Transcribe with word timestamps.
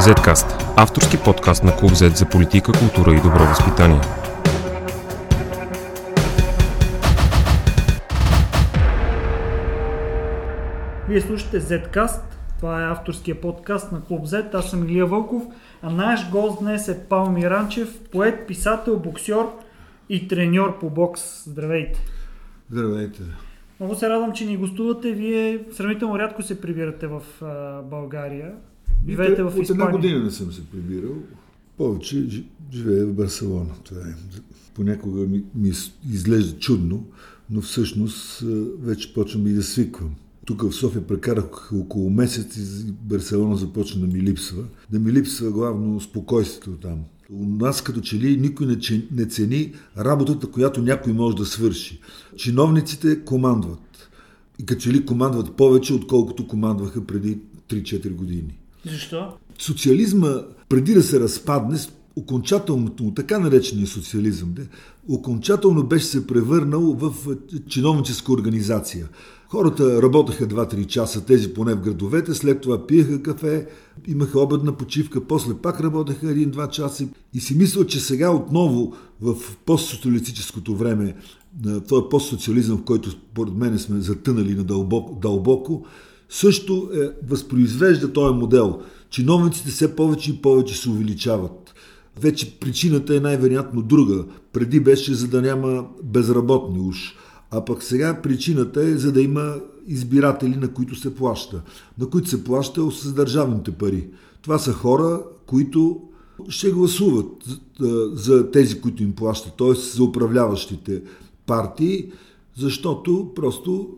Zcast– 0.00 0.64
авторски 0.76 1.16
подкаст 1.24 1.64
на 1.64 1.76
Клуб 1.76 1.90
Z 1.90 2.16
за 2.16 2.26
политика, 2.26 2.72
култура 2.72 3.14
и 3.14 3.16
добро 3.16 3.38
възпитание. 3.38 4.00
Вие 11.08 11.20
слушате 11.20 11.60
Zcast. 11.60 12.22
Това 12.58 12.82
е 12.82 12.90
авторския 12.90 13.40
подкаст 13.40 13.92
на 13.92 14.00
Клуб 14.00 14.26
Z. 14.26 14.54
Аз 14.54 14.70
съм 14.70 14.88
Илия 14.88 15.06
Вълков, 15.06 15.42
а 15.82 15.90
наш 15.90 16.30
гост 16.30 16.58
днес 16.60 16.88
е 16.88 17.00
Павел 17.08 17.32
Миранчев, 17.32 18.00
поет, 18.12 18.46
писател, 18.46 18.98
боксер 18.98 19.46
и 20.08 20.28
треньор 20.28 20.78
по 20.78 20.90
бокс. 20.90 21.44
Здравейте! 21.46 22.00
Здравейте! 22.70 23.22
Много 23.80 23.94
се 23.94 24.08
радвам, 24.08 24.32
че 24.32 24.46
ни 24.46 24.56
гостувате. 24.56 25.12
Вие 25.12 25.64
сравнително 25.72 26.18
рядко 26.18 26.42
се 26.42 26.60
прибирате 26.60 27.06
в 27.06 27.22
а, 27.42 27.82
България. 27.82 28.52
Живеете 29.08 29.42
в 29.42 29.46
От 29.46 29.52
една 29.52 29.62
Испания. 29.62 29.90
година 29.92 30.24
не 30.24 30.30
съм 30.30 30.52
се 30.52 30.66
прибирал. 30.66 31.14
Повече 31.76 32.16
жи- 32.18 32.44
живея 32.72 33.06
в 33.06 33.12
Барселона. 33.12 33.70
Това 33.84 34.00
е. 34.00 34.12
Понякога 34.74 35.20
ми, 35.20 35.42
ми 35.54 35.72
изглежда 36.10 36.58
чудно, 36.58 37.04
но 37.50 37.60
всъщност 37.60 38.42
вече 38.78 39.14
почвам 39.14 39.46
и 39.46 39.52
да 39.52 39.62
свиквам. 39.62 40.14
Тук 40.44 40.62
в 40.62 40.72
София 40.72 41.06
прекарах 41.06 41.72
около 41.72 42.10
месец 42.10 42.56
и 42.56 42.92
Барселона 43.02 43.56
започна 43.56 44.00
да 44.00 44.06
ми 44.06 44.22
липсва. 44.22 44.64
Да 44.90 44.98
ми 44.98 45.12
липсва 45.12 45.50
главно 45.50 46.00
спокойствието 46.00 46.70
там. 46.70 46.98
У 47.32 47.44
нас 47.44 47.82
като 47.82 48.00
че 48.00 48.16
ли 48.16 48.36
никой 48.36 48.66
не, 48.66 48.76
не 49.12 49.26
цени 49.26 49.72
работата, 49.98 50.46
която 50.46 50.82
някой 50.82 51.12
може 51.12 51.36
да 51.36 51.46
свърши. 51.46 52.00
Чиновниците 52.36 53.24
командват. 53.24 54.08
И 54.58 54.66
като 54.66 54.80
че 54.80 54.92
ли 54.92 55.06
командват 55.06 55.56
повече, 55.56 55.94
отколкото 55.94 56.46
командваха 56.46 57.06
преди 57.06 57.38
3-4 57.68 58.10
години 58.10 58.58
Защо? 58.84 59.32
социализма, 59.58 60.34
преди 60.68 60.94
да 60.94 61.02
се 61.02 61.20
разпадне, 61.20 61.78
окончателното 62.16 63.12
така 63.16 63.38
наречения 63.38 63.86
социализъм, 63.86 64.52
де, 64.52 64.62
окончателно 65.08 65.82
беше 65.82 66.04
се 66.04 66.26
превърнал 66.26 66.94
в 66.94 67.36
чиновническа 67.68 68.32
организация. 68.32 69.08
Хората 69.50 70.02
работеха 70.02 70.46
2-3 70.46 70.86
часа, 70.86 71.24
тези 71.24 71.54
поне 71.54 71.74
в 71.74 71.80
градовете, 71.80 72.34
след 72.34 72.60
това 72.60 72.86
пиеха 72.86 73.22
кафе, 73.22 73.66
имаха 74.08 74.40
обедна 74.40 74.76
почивка, 74.76 75.24
после 75.24 75.54
пак 75.54 75.80
работеха 75.80 76.26
1-2 76.26 76.70
часа 76.70 77.08
и 77.34 77.40
си 77.40 77.54
мисля, 77.54 77.86
че 77.86 78.00
сега 78.00 78.30
отново 78.30 78.96
в 79.20 79.36
постсоциалистическото 79.66 80.76
време, 80.76 81.14
този 81.88 82.02
постсоциализъм, 82.10 82.78
в 82.78 82.84
който 82.84 83.10
според 83.10 83.54
мен 83.54 83.78
сме 83.78 84.00
затънали 84.00 84.54
на 84.54 84.64
дълбоко 85.20 85.86
също 86.28 86.90
е, 86.94 86.98
възпроизвежда 87.28 88.12
този 88.12 88.34
модел. 88.34 88.80
Чиновниците 89.10 89.70
все 89.70 89.96
повече 89.96 90.30
и 90.30 90.36
повече 90.42 90.78
се 90.78 90.90
увеличават. 90.90 91.74
Вече 92.20 92.58
причината 92.58 93.16
е 93.16 93.20
най-вероятно 93.20 93.82
друга. 93.82 94.24
Преди 94.52 94.80
беше 94.80 95.14
за 95.14 95.28
да 95.28 95.42
няма 95.42 95.86
безработни 96.04 96.80
уж. 96.80 97.14
А 97.50 97.64
пък 97.64 97.82
сега 97.82 98.20
причината 98.22 98.82
е 98.82 98.96
за 98.96 99.12
да 99.12 99.22
има 99.22 99.54
избиратели, 99.86 100.56
на 100.56 100.68
които 100.68 100.94
се 100.94 101.14
плаща. 101.14 101.62
На 101.98 102.06
които 102.06 102.28
се 102.28 102.44
плаща 102.44 102.90
с 102.90 103.12
държавните 103.12 103.70
пари. 103.70 104.08
Това 104.42 104.58
са 104.58 104.72
хора, 104.72 105.22
които 105.46 106.00
ще 106.48 106.70
гласуват 106.70 107.26
за- 107.80 108.10
за 108.12 108.50
тези, 108.50 108.80
които 108.80 109.02
им 109.02 109.12
плащат, 109.12 109.52
т.е. 109.58 109.74
за 109.74 110.04
управляващите 110.04 111.02
партии, 111.46 112.12
защото 112.56 113.32
просто 113.34 113.88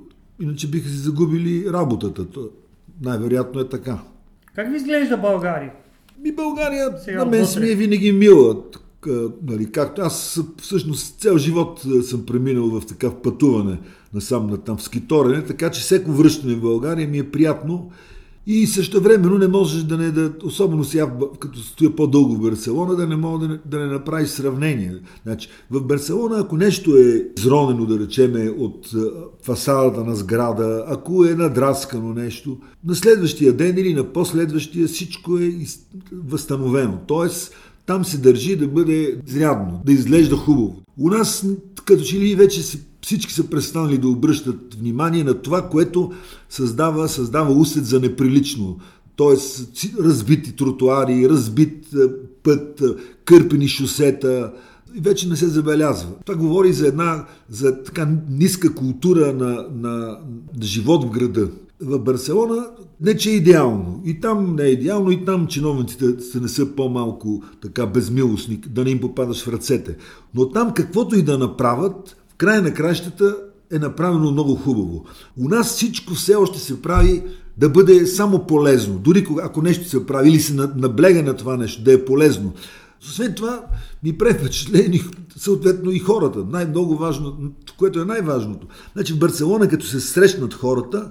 иначе 0.41 0.70
биха 0.70 0.89
си 0.89 0.97
загубили 0.97 1.72
работата. 1.72 2.27
Най-вероятно 3.03 3.61
е 3.61 3.69
така. 3.69 3.98
Как 4.55 4.70
ви 4.70 4.77
изглежда 4.77 5.16
България? 5.16 5.72
Ми 6.22 6.33
България 6.33 6.89
Сега 7.05 7.19
на 7.19 7.31
мен 7.31 7.47
си 7.47 7.61
ми 7.61 7.69
е 7.69 7.75
винаги 7.75 8.12
мила. 8.12 8.56
Така, 9.03 9.17
нали, 9.47 9.70
както 9.72 10.03
аз 10.03 10.41
всъщност 10.56 11.21
цял 11.21 11.38
живот 11.38 11.82
съм 12.03 12.27
преминал 12.27 12.81
в 12.81 12.87
такъв 12.87 13.15
пътуване 13.22 13.81
насам 14.15 14.47
на 14.47 14.56
там 14.56 14.77
в 14.77 14.82
скиторене, 14.82 15.44
така 15.44 15.71
че 15.71 15.81
всеко 15.81 16.12
връщане 16.12 16.54
в 16.54 16.60
България 16.60 17.09
ми 17.09 17.19
е 17.19 17.31
приятно 17.31 17.91
и 18.47 18.66
също 18.66 19.00
времено 19.00 19.38
не 19.38 19.49
можеш 19.49 19.82
да 19.82 19.99
не 19.99 20.10
да, 20.10 20.32
особено 20.44 20.84
сега, 20.84 21.12
като 21.38 21.59
стоя 21.59 21.97
по-дълго 21.97 22.34
в 22.34 22.41
Барселона, 22.41 22.97
да 22.97 23.06
не 23.06 23.16
мога 23.16 23.47
да 23.47 23.53
не, 23.53 23.59
да 23.66 23.78
не 23.78 23.87
направиш 23.87 24.28
сравнение. 24.28 24.94
Значи, 25.22 25.48
в 25.71 25.82
Барселона, 25.82 26.38
ако 26.38 26.56
нещо 26.56 26.97
е 26.97 27.27
изронено, 27.38 27.87
да 27.87 27.98
речеме, 27.98 28.50
от 28.59 28.91
фасадата 29.43 30.04
на 30.04 30.16
сграда, 30.16 30.84
ако 30.88 31.25
е 31.25 31.34
надраскано 31.34 32.15
нещо, 32.15 32.59
на 32.84 32.94
следващия 32.94 33.53
ден 33.53 33.78
или 33.78 33.94
на 33.94 34.04
последващия 34.04 34.88
всичко 34.88 35.38
е 35.38 35.53
възстановено. 36.12 36.98
Тоест, 37.06 37.54
там 37.87 38.04
се 38.04 38.19
държи 38.19 38.56
да 38.56 38.69
бъде 38.69 39.16
зрядно, 39.26 39.82
да 39.84 39.93
изглежда 39.93 40.37
хубаво. 40.37 40.82
У 40.98 41.09
нас, 41.09 41.47
като 41.84 42.03
че 42.03 42.20
ли 42.20 42.34
вече 42.34 42.62
си, 42.62 42.81
всички 43.03 43.32
са 43.32 43.50
престанали 43.50 43.98
да 43.98 44.09
обръщат 44.09 44.75
внимание 44.81 45.25
на 45.25 45.34
това, 45.34 45.69
което 45.69 46.12
създава, 46.48 47.09
създава 47.09 47.53
усет 47.53 47.87
за 47.87 48.00
неприлично. 48.00 48.78
Си- 49.75 49.94
разбити 50.00 50.56
тротуари, 50.56 51.28
разбит 51.28 51.87
е, 51.94 51.98
път, 52.42 52.81
е, 52.81 52.84
кърпени 53.25 53.69
шосета, 53.69 54.53
вече 55.00 55.28
не 55.28 55.37
се 55.37 55.47
забелязва. 55.47 56.10
Това 56.26 56.38
говори 56.38 56.72
за 56.72 56.87
една 56.87 57.25
за 57.50 57.82
така 57.82 58.09
ниска 58.31 58.75
култура 58.75 59.32
на, 59.32 59.66
на, 59.75 60.19
на 60.56 60.62
живот 60.62 61.04
в 61.04 61.10
града. 61.10 61.48
В 61.82 61.98
Барселона 61.98 62.66
не 63.00 63.16
че 63.16 63.31
е 63.31 63.34
идеално. 63.34 64.03
И 64.04 64.20
там 64.20 64.56
не 64.56 64.62
е 64.62 64.70
идеално, 64.70 65.10
и 65.10 65.25
там 65.25 65.47
чиновниците 65.47 66.20
се 66.20 66.41
не 66.41 66.48
са 66.48 66.66
по-малко 66.66 67.43
така 67.62 67.87
безмилостни, 67.87 68.60
да 68.66 68.84
не 68.84 68.91
им 68.91 69.00
попадаш 69.00 69.44
в 69.44 69.48
ръцете. 69.48 69.97
Но 70.34 70.48
там 70.48 70.75
каквото 70.75 71.16
и 71.16 71.22
да 71.22 71.38
направят, 71.38 72.16
в 72.32 72.34
края 72.37 72.62
на 72.62 72.75
кращата 72.75 73.37
е 73.71 73.78
направено 73.78 74.31
много 74.31 74.54
хубаво. 74.54 75.04
У 75.38 75.48
нас 75.48 75.75
всичко 75.75 76.15
все 76.15 76.34
още 76.34 76.59
се 76.59 76.82
прави 76.82 77.22
да 77.59 77.69
бъде 77.69 78.06
само 78.06 78.47
полезно. 78.47 78.98
Дори 78.98 79.26
ако 79.42 79.62
нещо 79.62 79.88
се 79.88 80.06
прави 80.06 80.28
или 80.28 80.41
се 80.41 80.54
на- 80.54 80.72
наблега 80.76 81.22
на 81.22 81.37
това 81.37 81.56
нещо, 81.56 81.82
да 81.82 81.92
е 81.92 82.04
полезно. 82.04 82.53
Освен 83.03 83.34
това, 83.34 83.65
ми 84.04 84.19
прави 84.19 84.34
впечатление, 84.34 85.04
съответно 85.37 85.91
и 85.91 85.98
хората. 85.98 86.44
Най-много 86.50 86.97
важно, 86.97 87.37
което 87.78 88.00
е 88.00 88.04
най-важното. 88.04 88.66
Значи 88.92 89.12
в 89.12 89.19
Барселона, 89.19 89.69
като 89.69 89.87
се 89.87 90.00
срещнат 90.00 90.54
хората, 90.54 91.10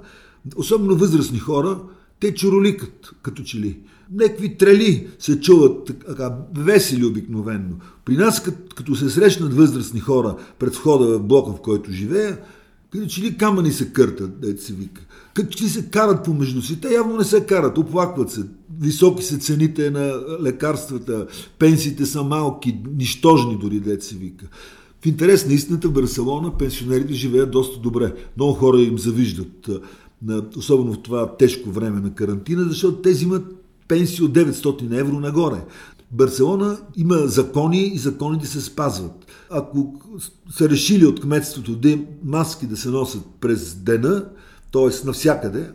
особено 0.55 0.95
възрастни 0.95 1.39
хора, 1.39 1.79
те 2.19 2.33
чуроликат, 2.33 3.11
като 3.21 3.43
че 3.43 3.57
ли. 3.57 3.79
Некви 4.11 4.57
трели 4.57 5.07
се 5.19 5.39
чуват 5.39 5.91
така, 6.07 6.37
весели 6.57 7.05
обикновенно. 7.05 7.79
При 8.05 8.17
нас, 8.17 8.43
като, 8.75 8.95
се 8.95 9.09
срещнат 9.09 9.53
възрастни 9.53 9.99
хора 9.99 10.35
пред 10.59 10.75
входа 10.75 11.17
в 11.17 11.23
блока, 11.23 11.51
в 11.51 11.61
който 11.61 11.91
живея, 11.91 12.37
като 12.91 13.05
че 13.05 13.21
ли 13.21 13.37
камъни 13.37 13.71
се 13.71 13.93
къртат, 13.93 14.41
дете 14.41 14.61
се 14.61 14.73
вика. 14.73 15.01
Като 15.33 15.57
че 15.57 15.63
ли 15.63 15.69
се 15.69 15.89
карат 15.89 16.25
помежду 16.25 16.61
си. 16.61 16.81
Те 16.81 16.93
явно 16.93 17.17
не 17.17 17.23
се 17.23 17.45
карат, 17.45 17.77
оплакват 17.77 18.31
се. 18.31 18.41
Високи 18.79 19.23
са 19.23 19.37
цените 19.37 19.91
на 19.91 20.13
лекарствата, 20.41 21.27
пенсиите 21.59 22.05
са 22.05 22.23
малки, 22.23 22.77
нищожни 22.97 23.57
дори, 23.57 23.79
дете 23.79 24.05
се 24.05 24.15
вика. 24.15 24.45
В 25.01 25.05
интерес 25.05 25.47
на 25.47 25.53
истината 25.53 25.87
в 25.87 25.91
Барселона 25.91 26.57
пенсионерите 26.57 27.13
живеят 27.13 27.51
доста 27.51 27.79
добре. 27.79 28.13
Много 28.37 28.53
хора 28.53 28.81
им 28.81 28.99
завиждат, 28.99 29.69
на- 30.25 30.43
особено 30.57 30.93
в 30.93 31.01
това 31.01 31.37
тежко 31.37 31.69
време 31.69 31.99
на 32.01 32.13
карантина, 32.13 32.63
защото 32.63 33.01
те 33.01 33.11
взимат 33.11 33.45
пенсии 33.87 34.23
от 34.25 34.31
900 34.31 34.99
евро 34.99 35.19
нагоре. 35.19 35.63
Барселона 36.11 36.77
има 36.97 37.15
закони 37.17 37.81
и 37.87 37.97
законите 37.97 38.47
се 38.47 38.61
спазват. 38.61 39.25
Ако 39.49 39.93
са 40.51 40.69
решили 40.69 41.05
от 41.05 41.19
кметството 41.21 41.75
да 41.75 41.99
маски 42.23 42.67
да 42.67 42.77
се 42.77 42.89
носят 42.89 43.21
през 43.41 43.75
дена, 43.75 44.25
т.е. 44.73 45.05
навсякъде, 45.05 45.71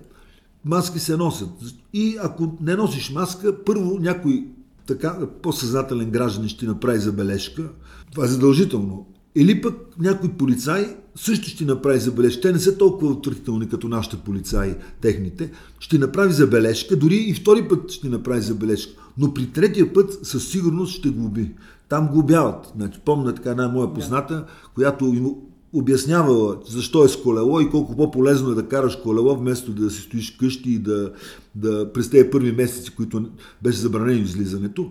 маски 0.65 0.99
се 0.99 1.17
носят. 1.17 1.49
И 1.93 2.17
ако 2.23 2.53
не 2.61 2.77
носиш 2.77 3.11
маска, 3.11 3.65
първо 3.65 3.99
някой 4.01 4.47
така 4.87 5.19
по-съзнателен 5.43 6.11
гражданин 6.11 6.49
ще 6.49 6.67
направи 6.67 6.99
забележка. 6.99 7.69
Това 8.13 8.25
е 8.25 8.29
задължително. 8.29 9.07
Или 9.37 9.61
пък 9.61 9.75
някой 9.99 10.29
полицай 10.31 10.97
също 11.15 11.49
ще 11.49 11.65
направи 11.65 11.99
забележка. 11.99 12.41
Те 12.41 12.53
не 12.53 12.59
са 12.59 12.79
толкова 12.79 13.11
отвратителни 13.11 13.69
като 13.69 13.89
нашите 13.89 14.17
полицаи, 14.17 14.75
техните. 15.01 15.51
Ще 15.79 15.99
направи 15.99 16.33
забележка, 16.33 16.97
дори 16.97 17.17
и 17.17 17.35
втори 17.35 17.69
път 17.69 17.91
ще 17.91 18.09
направи 18.09 18.41
забележка. 18.41 18.93
Но 19.19 19.35
при 19.35 19.47
третия 19.47 19.93
път 19.93 20.19
със 20.23 20.49
сигурност 20.49 20.97
ще 20.99 21.09
глоби. 21.09 21.51
Там 21.89 22.09
глобяват. 22.09 22.73
Значи, 22.77 23.01
помня 23.05 23.35
така 23.35 23.51
една 23.51 23.69
моя 23.69 23.95
позната, 23.95 24.45
която 24.75 25.05
им 25.05 25.31
обяснявала 25.73 26.57
защо 26.69 27.05
е 27.05 27.09
с 27.09 27.17
колело 27.17 27.61
и 27.61 27.71
колко 27.71 27.97
по-полезно 27.97 28.51
е 28.51 28.55
да 28.55 28.69
караш 28.69 28.97
колело, 28.97 29.37
вместо 29.37 29.73
да 29.73 29.91
си 29.91 30.01
стоиш 30.01 30.31
къщи 30.31 30.71
и 30.71 30.79
да, 30.79 31.13
да 31.55 31.93
през 31.93 32.11
тези 32.11 32.31
първи 32.31 32.53
месеци, 32.53 32.91
които 32.91 33.29
беше 33.63 33.79
забранено 33.79 34.23
излизането 34.23 34.91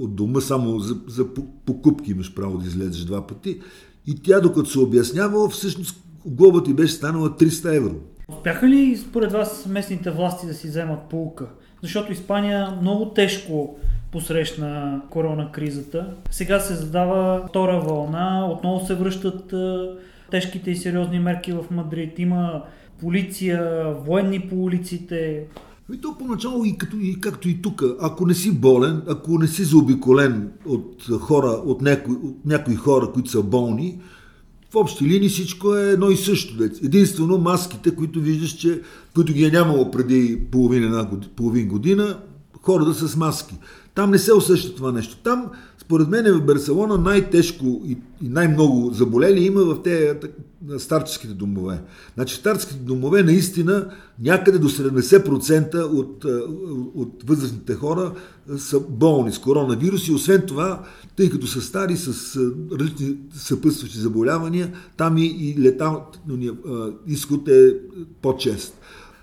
от 0.00 0.16
дома, 0.16 0.40
само 0.40 0.78
за, 0.78 0.96
за 1.06 1.34
по- 1.34 1.46
покупки 1.66 2.10
имаш 2.10 2.34
право 2.34 2.58
да 2.58 2.66
излезеш 2.66 3.04
два 3.04 3.26
пъти. 3.26 3.60
И 4.06 4.14
тя, 4.22 4.40
докато 4.40 4.70
се 4.70 4.78
обяснявала, 4.78 5.48
всъщност 5.48 6.04
глобата 6.26 6.64
ти 6.64 6.74
беше 6.74 6.92
станала 6.92 7.30
300 7.30 7.76
евро. 7.76 7.94
Успяха 8.28 8.68
ли 8.68 8.96
според 8.96 9.32
вас 9.32 9.66
местните 9.66 10.10
власти 10.10 10.46
да 10.46 10.54
си 10.54 10.68
вземат 10.68 11.00
полука? 11.10 11.46
Защото 11.82 12.12
Испания 12.12 12.78
много 12.80 13.06
тежко 13.10 13.76
посрещна 14.12 15.02
корона 15.10 15.52
кризата. 15.52 16.14
Сега 16.30 16.60
се 16.60 16.74
задава 16.74 17.46
втора 17.48 17.80
вълна, 17.80 18.48
отново 18.52 18.86
се 18.86 18.94
връщат 18.94 19.54
тежките 20.30 20.70
и 20.70 20.76
сериозни 20.76 21.18
мерки 21.18 21.52
в 21.52 21.64
Мадрид. 21.70 22.18
Има 22.18 22.62
полиция, 23.00 23.84
военни 23.94 24.40
по 24.40 24.56
улиците. 24.56 25.44
И 25.92 26.00
то 26.00 26.18
поначало, 26.18 26.64
и, 26.64 26.78
като, 26.78 26.96
и 26.96 27.20
както 27.20 27.48
и 27.48 27.62
тук, 27.62 27.82
ако 28.00 28.26
не 28.26 28.34
си 28.34 28.52
болен, 28.52 29.02
ако 29.08 29.38
не 29.38 29.46
си 29.46 29.64
заобиколен 29.64 30.50
от 30.66 31.06
хора, 31.20 31.48
от 31.48 31.82
някои, 31.82 32.14
от 32.14 32.46
някои 32.46 32.74
хора, 32.74 33.10
които 33.12 33.30
са 33.30 33.42
болни, 33.42 34.00
в 34.70 34.76
общи 34.76 35.04
линии 35.04 35.28
всичко 35.28 35.76
е 35.76 35.90
едно 35.90 36.10
и 36.10 36.16
също. 36.16 36.64
Единствено 36.64 37.38
маските, 37.38 37.94
които 37.94 38.20
виждаш, 38.20 38.50
че, 38.50 38.80
които 39.14 39.32
ги 39.32 39.44
е 39.44 39.50
нямало 39.50 39.90
преди 39.90 40.40
половин, 40.50 40.84
една, 40.84 41.10
половин 41.36 41.68
година, 41.68 42.20
хората 42.62 43.08
с 43.08 43.16
маски. 43.16 43.54
Там 43.94 44.10
не 44.10 44.18
се 44.18 44.34
усеща 44.34 44.74
това 44.74 44.92
нещо. 44.92 45.16
Там, 45.16 45.46
според 45.84 46.08
мен, 46.08 46.34
в 46.34 46.44
Барселона 46.44 46.98
най-тежко 46.98 47.82
и, 47.86 47.96
най-много 48.22 48.90
заболели 48.92 49.44
има 49.44 49.60
в 49.60 49.82
тези 49.82 50.06
старческите 50.78 51.34
домове. 51.34 51.82
Значи 52.14 52.36
старческите 52.36 52.80
домове 52.80 53.22
наистина 53.22 53.90
някъде 54.22 54.58
до 54.58 54.68
70% 54.68 55.82
от, 55.82 56.24
от 56.94 57.22
възрастните 57.26 57.74
хора 57.74 58.12
са 58.56 58.80
болни 58.80 59.32
с 59.32 59.38
коронавирус 59.38 60.08
и 60.08 60.12
освен 60.12 60.42
това, 60.46 60.82
тъй 61.16 61.30
като 61.30 61.46
са 61.46 61.60
стари 61.60 61.96
с 61.96 62.36
различни 62.72 63.16
съпътстващи 63.34 63.98
заболявания, 63.98 64.72
там 64.96 65.18
и, 65.18 65.26
и 65.26 65.60
леталният 65.60 66.56
изход 67.06 67.48
е 67.48 67.76
по-чест. 68.22 68.74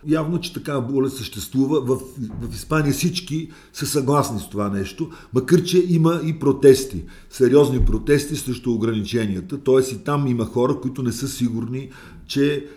Явно, 0.07 0.39
че 0.39 0.53
такава 0.53 0.81
болест 0.81 1.17
съществува. 1.17 1.81
В, 1.81 2.01
в 2.41 2.55
Испания 2.55 2.93
всички 2.93 3.51
са 3.73 3.85
съгласни 3.85 4.39
с 4.39 4.49
това 4.49 4.69
нещо, 4.69 5.09
макар 5.33 5.63
че 5.63 5.85
има 5.89 6.21
и 6.25 6.39
протести, 6.39 7.05
сериозни 7.29 7.85
протести 7.85 8.35
срещу 8.35 8.71
ограниченията. 8.71 9.57
Тоест 9.57 9.91
и 9.91 10.03
там 10.03 10.27
има 10.27 10.45
хора, 10.45 10.79
които 10.81 11.03
не 11.03 11.11
са 11.11 11.27
сигурни, 11.27 11.89
че 12.27 12.67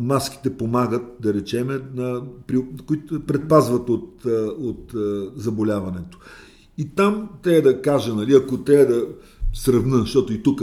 маските 0.00 0.56
помагат, 0.56 1.02
да 1.20 1.34
речеме, 1.34 1.80
на, 1.94 2.22
при, 2.46 2.64
които 2.86 3.26
предпазват 3.26 3.88
от, 3.88 4.24
от, 4.58 4.94
заболяването. 5.36 6.18
И 6.78 6.88
там 6.88 7.28
трябва 7.42 7.62
да 7.62 7.82
кажа, 7.82 8.14
нали, 8.14 8.34
ако 8.34 8.58
трябва 8.58 8.86
да 8.86 9.06
сравна, 9.54 9.98
защото 9.98 10.32
и 10.32 10.42
тук 10.42 10.62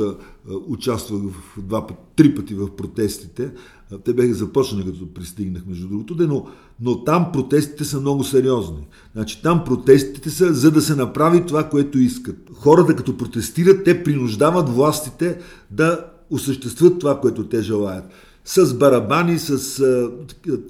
участвах 0.67 1.21
в 1.21 1.62
два, 1.62 1.88
три 2.15 2.35
пъти 2.35 2.56
в 2.56 2.75
протестите. 2.75 3.51
Те 3.97 4.13
бяха 4.13 4.33
започнали 4.33 4.85
като 4.85 5.13
пристигнах, 5.13 5.63
между 5.67 5.88
другото, 5.88 6.15
но, 6.19 6.47
но 6.81 7.03
там 7.03 7.31
протестите 7.33 7.85
са 7.85 7.99
много 7.99 8.23
сериозни. 8.23 8.88
Значи 9.13 9.41
там 9.41 9.63
протестите 9.63 10.29
са 10.29 10.53
за 10.53 10.71
да 10.71 10.81
се 10.81 10.95
направи 10.95 11.45
това, 11.45 11.69
което 11.69 11.99
искат. 11.99 12.38
Хората 12.53 12.95
като 12.95 13.17
протестират, 13.17 13.83
те 13.83 14.03
принуждават 14.03 14.69
властите 14.69 15.39
да 15.71 16.05
осъществят 16.29 16.99
това, 16.99 17.19
което 17.19 17.47
те 17.47 17.61
желаят 17.61 18.05
с 18.45 18.73
барабани, 18.73 19.39
с 19.39 19.79
а, 19.79 20.11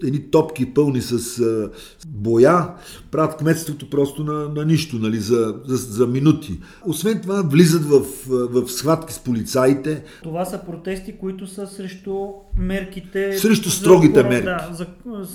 едни 0.04 0.32
топки 0.32 0.74
пълни 0.74 1.02
с 1.02 1.40
а, 1.40 1.70
боя, 2.08 2.68
правят 3.12 3.38
кметството 3.38 3.90
просто 3.90 4.24
на, 4.24 4.50
на 4.50 4.66
нищо, 4.66 4.96
нали, 4.96 5.20
за, 5.20 5.56
за, 5.66 5.78
за 5.78 6.08
минути. 6.08 6.60
Освен 6.86 7.22
това, 7.22 7.42
влизат 7.42 7.86
в, 7.86 8.02
в 8.28 8.70
схватки 8.70 9.14
с 9.14 9.20
полицаите. 9.20 10.04
Това 10.24 10.46
са 10.46 10.62
протести, 10.66 11.18
които 11.18 11.48
са 11.48 11.68
срещу 11.68 12.28
мерките. 12.58 13.38
Срещу 13.38 13.70
строгите 13.70 14.22
за, 14.22 14.28
мерки. 14.28 14.46
Да, 14.46 14.70
за, 14.74 14.86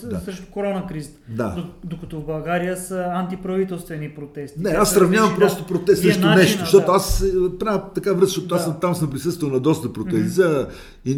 да. 0.08 0.20
срещу 0.20 0.46
корона 0.50 0.86
кризата. 0.88 1.18
Да. 1.28 1.64
Докато 1.84 2.20
в 2.20 2.26
България 2.26 2.76
са 2.76 3.04
антиправителствени 3.14 4.10
протести. 4.10 4.60
Не, 4.60 4.70
аз 4.70 4.90
сравнявам 4.90 5.30
да, 5.30 5.36
просто 5.36 5.66
протест 5.66 6.02
срещу 6.02 6.20
начина, 6.20 6.42
нещо, 6.42 6.60
защото 6.60 6.86
да. 6.86 6.92
аз 6.92 7.22
е, 7.22 7.58
правя 7.58 7.82
така 7.94 8.12
връзка, 8.12 8.26
защото 8.26 8.48
да. 8.48 8.54
аз 8.54 8.64
съм, 8.64 8.74
там 8.80 8.94
съм 8.94 9.10
присъствал 9.10 9.50
на 9.50 9.60
доста 9.60 9.92
протести 9.92 10.16
mm-hmm. 10.16 10.26
за 10.26 10.68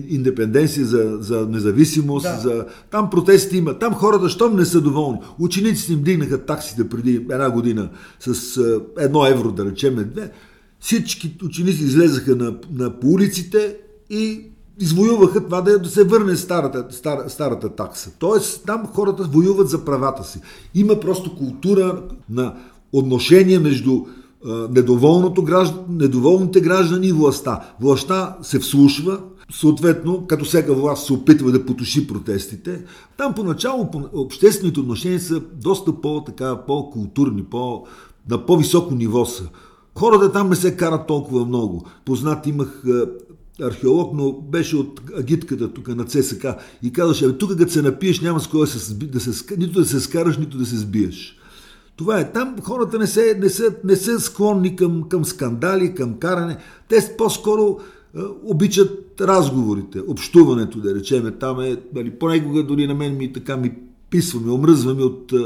индепенденция, 0.08 0.86
за 0.86 1.07
за, 1.20 1.46
независимост, 1.50 2.24
да. 2.24 2.38
за... 2.38 2.66
там 2.90 3.10
протести 3.10 3.56
има. 3.56 3.78
Там 3.78 3.94
хората, 3.94 4.28
щом 4.28 4.56
не 4.56 4.64
са 4.64 4.80
доволни. 4.80 5.18
Учениците 5.38 5.92
им 5.92 6.02
дигнаха 6.02 6.44
таксите 6.44 6.88
преди 6.88 7.14
една 7.14 7.50
година 7.50 7.90
с 8.20 8.60
едно 8.98 9.26
евро, 9.26 9.52
да 9.52 9.64
речем, 9.64 10.10
две. 10.14 10.30
Всички 10.80 11.36
ученици 11.44 11.82
излезаха 11.82 12.36
на, 12.36 12.54
на 12.72 13.00
по 13.00 13.06
улиците 13.06 13.76
и 14.10 14.44
извоюваха 14.80 15.44
това 15.44 15.60
да, 15.60 15.88
се 15.88 16.04
върне 16.04 16.36
старата, 16.36 16.86
стар, 16.90 17.18
старата 17.28 17.68
такса. 17.68 18.10
Тоест, 18.18 18.64
там 18.66 18.86
хората 18.86 19.22
воюват 19.22 19.68
за 19.68 19.84
правата 19.84 20.24
си. 20.24 20.40
Има 20.74 21.00
просто 21.00 21.36
култура 21.36 22.02
на 22.30 22.54
отношение 22.92 23.58
между 23.58 24.04
недоволното 24.70 25.42
граждан, 25.42 25.84
недоволните 25.88 26.60
граждани 26.60 27.06
и 27.06 27.12
властта. 27.12 27.60
Властта 27.80 28.36
се 28.42 28.58
вслушва, 28.58 29.20
съответно, 29.50 30.26
като 30.26 30.44
всяка 30.44 30.74
власт 30.74 31.06
се 31.06 31.12
опитва 31.12 31.52
да 31.52 31.66
потуши 31.66 32.06
протестите, 32.06 32.84
там 33.16 33.34
поначало 33.34 33.90
обществените 34.12 34.80
отношения 34.80 35.20
са 35.20 35.40
доста 35.40 35.92
по-така, 35.92 36.56
по-културни, 36.66 37.44
по, 37.44 37.86
на 38.30 38.46
по-високо 38.46 38.94
ниво 38.94 39.24
са. 39.24 39.48
Хората 39.98 40.32
там 40.32 40.48
не 40.48 40.56
се 40.56 40.76
карат 40.76 41.06
толкова 41.06 41.44
много. 41.44 41.86
Познат 42.04 42.46
имах 42.46 42.84
археолог, 43.62 44.12
но 44.14 44.32
беше 44.32 44.76
от 44.76 45.00
агитката 45.18 45.72
тук 45.72 45.88
на 45.88 46.04
ЦСК 46.04 46.46
и 46.82 46.92
казваше, 46.92 47.38
тук 47.38 47.58
като 47.58 47.72
се 47.72 47.82
напиеш 47.82 48.20
няма 48.20 48.40
с 48.40 48.46
кой 48.46 48.60
да 48.60 48.66
се, 48.66 48.94
да 48.94 49.20
се, 49.20 49.56
нито 49.56 49.80
да 49.80 49.86
се 49.86 50.00
скараш, 50.00 50.38
нито 50.38 50.58
да 50.58 50.66
се 50.66 50.76
сбиеш. 50.76 51.38
Това 51.96 52.20
е. 52.20 52.32
Там 52.32 52.56
хората 52.62 52.98
не, 52.98 53.06
се, 53.06 53.38
не, 53.40 53.48
са, 53.48 53.74
не 53.84 53.96
са 53.96 54.20
склонни 54.20 54.76
към, 54.76 55.02
към 55.08 55.24
скандали, 55.24 55.94
към 55.94 56.14
каране. 56.14 56.56
Те 56.88 57.14
по-скоро 57.18 57.78
е, 57.80 57.84
обичат 58.44 59.20
разговорите, 59.20 60.00
общуването, 60.08 60.78
да 60.78 60.94
речеме. 60.94 61.30
Там 61.30 61.60
е, 61.60 61.76
нали, 61.94 62.10
понекога 62.10 62.62
дори 62.62 62.86
на 62.86 62.94
мен 62.94 63.16
ми 63.16 63.32
така 63.32 63.56
ми 63.56 63.72
писва, 64.10 64.40
ми 64.40 64.50
омръзва 64.50 64.94
ми 64.94 65.02
от 65.02 65.32
е, 65.32 65.36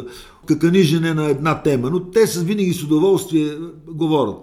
каканижене 0.47 1.15
на 1.15 1.25
една 1.25 1.63
тема, 1.63 1.91
но 1.91 2.01
те 2.01 2.27
са 2.27 2.45
винаги 2.45 2.73
с 2.73 2.83
удоволствие 2.83 3.47
е, 3.47 3.57
говорят. 3.89 4.37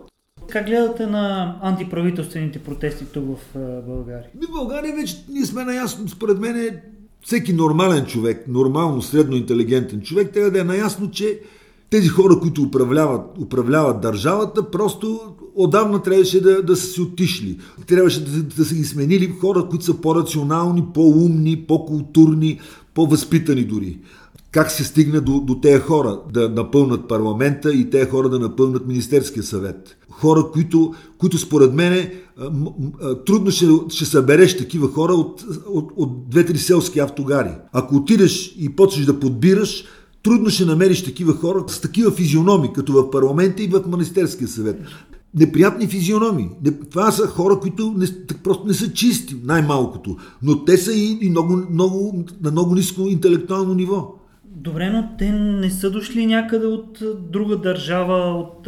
Как 0.49 0.65
гледате 0.65 1.07
на 1.07 1.55
антиправителствените 1.61 2.59
протести 2.59 3.05
тук 3.05 3.23
в 3.25 3.59
България? 3.87 4.29
В 4.35 4.51
България 4.51 4.95
вече 4.95 5.25
ние 5.29 5.45
сме 5.45 5.63
наясно, 5.63 6.09
според 6.09 6.39
мен 6.39 6.57
е 6.57 6.83
всеки 7.21 7.53
нормален 7.53 8.05
човек, 8.05 8.47
нормално, 8.47 9.01
средно 9.01 9.35
интелигентен 9.35 10.01
човек, 10.01 10.33
трябва 10.33 10.51
да 10.51 10.61
е 10.61 10.63
наясно, 10.63 11.11
че 11.11 11.39
тези 11.89 12.07
хора, 12.07 12.39
които 12.39 12.61
управляват, 12.61 13.21
управляват 13.41 14.01
държавата, 14.01 14.71
просто 14.71 15.19
отдавна 15.55 16.01
трябваше 16.01 16.41
да, 16.41 16.63
да 16.63 16.75
са 16.75 16.87
си 16.87 17.01
отишли. 17.01 17.57
Трябваше 17.87 18.25
да, 18.25 18.43
да 18.43 18.65
са 18.65 18.75
ги 18.75 18.83
сменили 18.83 19.35
хора, 19.41 19.67
които 19.69 19.85
са 19.85 19.93
по-рационални, 19.93 20.83
по-умни, 20.93 21.65
по-културни, 21.67 22.59
по-възпитани 22.93 23.63
дори. 23.63 23.99
Как 24.51 24.71
се 24.71 24.83
стигне 24.83 25.19
до, 25.19 25.39
до 25.39 25.55
тези 25.55 25.79
хора 25.79 26.19
да 26.33 26.49
напълнат 26.49 27.07
парламента 27.07 27.73
и 27.73 27.89
тези 27.89 28.09
хора 28.09 28.29
да 28.29 28.39
напълнат 28.39 28.87
Министерския 28.87 29.43
съвет? 29.43 29.97
Хора, 30.09 30.45
които, 30.53 30.93
които 31.17 31.37
според 31.37 31.73
мен 31.73 32.11
трудно 33.25 33.51
ще, 33.51 33.65
ще 33.89 34.05
събереш 34.05 34.57
такива 34.57 34.87
хора 34.87 35.13
от, 35.13 35.45
от, 35.67 35.91
от 35.95 36.29
две-три 36.29 36.57
селски 36.57 36.99
автогари. 36.99 37.51
Ако 37.73 37.95
отидеш 37.95 38.55
и 38.59 38.75
почнеш 38.75 39.05
да 39.05 39.19
подбираш, 39.19 39.83
трудно 40.29 40.49
ще 40.49 40.65
намериш 40.65 41.03
такива 41.03 41.33
хора 41.33 41.63
с 41.67 41.81
такива 41.81 42.11
физиономи, 42.11 42.73
като 42.73 42.93
в 42.93 43.11
парламента 43.11 43.63
и 43.63 43.67
в 43.67 43.83
Министерския 43.87 44.47
съвет. 44.47 44.81
Неприятни 45.35 45.87
физиономи. 45.87 46.49
Това 46.91 47.11
са 47.11 47.27
хора, 47.27 47.59
които 47.59 47.93
не, 47.97 48.05
просто 48.43 48.67
не 48.67 48.73
са 48.73 48.93
чисти, 48.93 49.35
най-малкото. 49.43 50.17
Но 50.43 50.65
те 50.65 50.77
са 50.77 50.93
и, 50.93 51.17
и 51.21 51.29
много, 51.29 51.61
много, 51.71 52.25
на 52.41 52.51
много 52.51 52.75
ниско 52.75 53.01
интелектуално 53.01 53.73
ниво. 53.73 54.15
Добре, 54.45 54.89
но 54.89 55.09
те 55.19 55.31
не 55.31 55.69
са 55.69 55.91
дошли 55.91 56.25
някъде 56.25 56.65
от 56.65 56.99
друга 57.31 57.57
държава, 57.57 58.15
от 58.15 58.67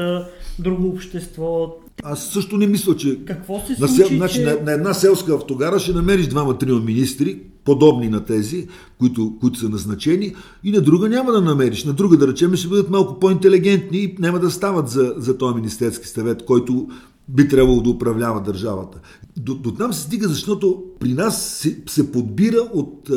друго 0.59 0.87
общество. 0.87 1.75
Аз 2.03 2.29
също 2.29 2.57
не 2.57 2.67
мисля, 2.67 2.95
че... 2.95 3.25
Какво 3.25 3.59
се 3.59 3.75
случи, 3.75 3.81
на, 3.81 3.87
сел... 3.87 4.07
значи, 4.17 4.35
че... 4.35 4.45
на, 4.45 4.57
на 4.63 4.71
една 4.71 4.93
селска 4.93 5.33
автогара 5.33 5.79
ще 5.79 5.93
намериш 5.93 6.27
двама-трима 6.27 6.79
министри, 6.79 7.39
подобни 7.65 8.09
на 8.09 8.25
тези, 8.25 8.67
които, 8.99 9.37
които 9.39 9.59
са 9.59 9.69
назначени, 9.69 10.35
и 10.63 10.71
на 10.71 10.81
друга 10.81 11.09
няма 11.09 11.31
да 11.31 11.41
намериш. 11.41 11.83
На 11.83 11.93
друга, 11.93 12.17
да 12.17 12.27
речем, 12.27 12.55
ще 12.55 12.67
бъдат 12.67 12.89
малко 12.89 13.19
по-интелигентни 13.19 13.97
и 13.97 14.15
няма 14.19 14.39
да 14.39 14.51
стават 14.51 14.89
за, 14.89 15.13
за 15.17 15.37
този 15.37 15.55
Министерски 15.55 16.07
съвет, 16.07 16.45
който 16.45 16.87
би 17.27 17.47
трябвало 17.47 17.81
да 17.81 17.89
управлява 17.89 18.41
държавата. 18.41 18.99
До, 19.37 19.55
до 19.55 19.71
там 19.71 19.93
се 19.93 20.01
стига, 20.01 20.27
защото 20.27 20.83
при 20.99 21.13
нас 21.13 21.45
се, 21.45 21.81
се 21.87 22.11
подбира 22.11 22.69
от 22.73 23.09
е, 23.09 23.13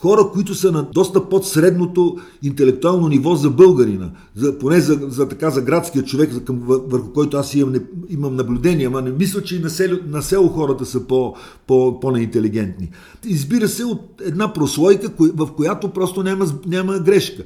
хора, 0.00 0.30
които 0.32 0.54
са 0.54 0.72
на 0.72 0.82
доста 0.82 1.28
под 1.28 1.46
средното 1.46 2.16
интелектуално 2.42 3.08
ниво 3.08 3.34
за 3.34 3.50
българина, 3.50 4.10
за, 4.36 4.58
поне 4.58 4.80
за, 4.80 4.98
за, 5.08 5.28
така, 5.28 5.50
за 5.50 5.62
градския 5.62 6.04
човек, 6.04 6.32
за, 6.32 6.44
към, 6.44 6.60
върху 6.66 7.12
който 7.12 7.36
аз 7.36 7.54
имам, 7.54 7.72
не, 7.72 7.80
имам 8.08 8.36
наблюдение, 8.36 8.86
ама 8.86 9.02
не 9.02 9.10
мисля, 9.10 9.42
че 9.42 9.56
и 9.56 9.58
на 9.58 9.70
село, 9.70 9.98
на 10.06 10.22
село 10.22 10.48
хората 10.48 10.86
са 10.86 11.06
по, 11.06 11.34
по, 11.66 12.00
по-неинтелигентни. 12.00 12.90
Избира 13.26 13.68
се 13.68 13.84
от 13.84 14.22
една 14.24 14.52
прослойка, 14.52 15.10
в 15.18 15.48
която 15.56 15.88
просто 15.88 16.22
няма, 16.22 16.46
няма 16.66 16.98
грешка. 16.98 17.42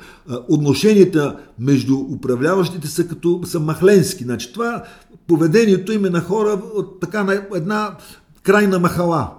Отношенията 0.49 1.37
между 1.59 1.97
управляващите 1.97 2.89
са 2.89 3.09
като 3.09 3.41
са 3.45 3.61
махленски. 3.61 4.25
Значи, 4.25 4.53
това 4.53 4.83
поведението 5.27 5.93
им 5.93 6.05
е 6.05 6.11
на 6.11 6.21
хора 6.21 6.61
от 6.75 7.01
така 7.01 7.25
на 7.25 7.43
една 7.55 7.97
крайна 8.43 8.79
махала 8.79 9.31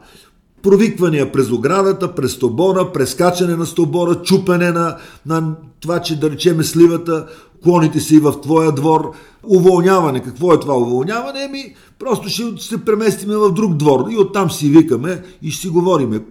провиквания 0.63 1.31
през 1.31 1.51
оградата, 1.51 2.15
през 2.15 2.31
стобора, 2.31 2.91
прескачане 2.91 3.55
на 3.55 3.65
стобора, 3.65 4.21
чупене 4.21 4.71
на, 4.71 4.97
на 5.25 5.55
това, 5.79 6.01
че 6.01 6.19
да 6.19 6.29
речеме 6.29 6.63
сливата, 6.63 7.25
клоните 7.63 7.99
си 7.99 8.19
в 8.19 8.41
твоя 8.41 8.71
двор, 8.71 9.11
уволняване. 9.43 10.23
Какво 10.23 10.53
е 10.53 10.59
това 10.59 10.77
уволняване? 10.77 11.43
Еми, 11.43 11.75
просто 11.99 12.29
ще 12.29 12.43
се 12.57 12.85
преместиме 12.85 13.35
в 13.35 13.51
друг 13.51 13.73
двор 13.73 14.05
и 14.11 14.17
оттам 14.17 14.51
си 14.51 14.69
викаме 14.69 15.23
и 15.41 15.51
ще 15.51 15.61
си 15.61 15.69
говориме. 15.69 16.23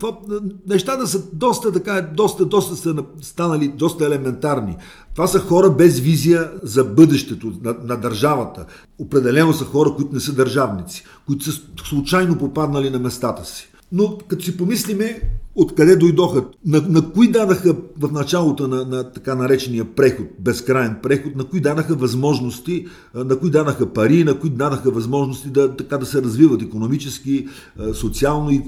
Нещата 0.69 1.07
са 1.07 1.23
доста 1.33 1.73
така, 1.73 2.09
доста, 2.17 2.45
доста 2.45 2.77
са 2.77 2.95
станали 3.23 3.69
доста 3.69 4.07
елементарни. 4.07 4.77
Това 5.15 5.27
са 5.27 5.41
хора 5.41 5.71
без 5.71 6.01
визия 6.01 6.51
за 6.63 6.85
бъдещето 6.85 7.53
на, 7.65 7.75
на 7.85 7.97
държавата. 7.97 8.67
Определено 8.99 9.53
са 9.53 9.65
хора, 9.65 9.91
които 9.97 10.15
не 10.15 10.21
са 10.21 10.33
държавници, 10.33 11.05
които 11.27 11.45
са 11.45 11.61
случайно 11.85 12.39
попаднали 12.39 12.91
на 12.91 12.99
местата 12.99 13.45
си. 13.45 13.72
Но 13.93 14.19
като 14.29 14.45
си 14.45 14.57
помислиме 14.57 15.21
откъде 15.55 15.97
дойдоха, 15.97 16.45
на, 16.67 16.81
на 16.89 17.13
кои 17.13 17.31
дадаха 17.31 17.77
в 17.99 18.13
началото 18.13 18.69
на, 18.69 18.85
на 18.85 19.13
така 19.13 19.35
наречения 19.35 19.85
преход, 19.85 20.27
безкрайен 20.39 20.97
преход, 21.03 21.37
на 21.37 21.45
кои 21.45 21.61
дадаха 21.61 21.95
възможности, 21.95 22.87
на 23.15 23.39
кои 23.39 23.51
дадаха 23.51 23.93
пари, 23.93 24.25
на 24.25 24.39
кои 24.39 24.51
дадаха 24.51 24.91
възможности 24.91 25.51
да, 25.51 25.77
така 25.77 25.99
да 25.99 26.07
се 26.07 26.23
развиват 26.23 26.63
економически, 26.63 27.49
социално 27.93 28.51
и 28.51 28.63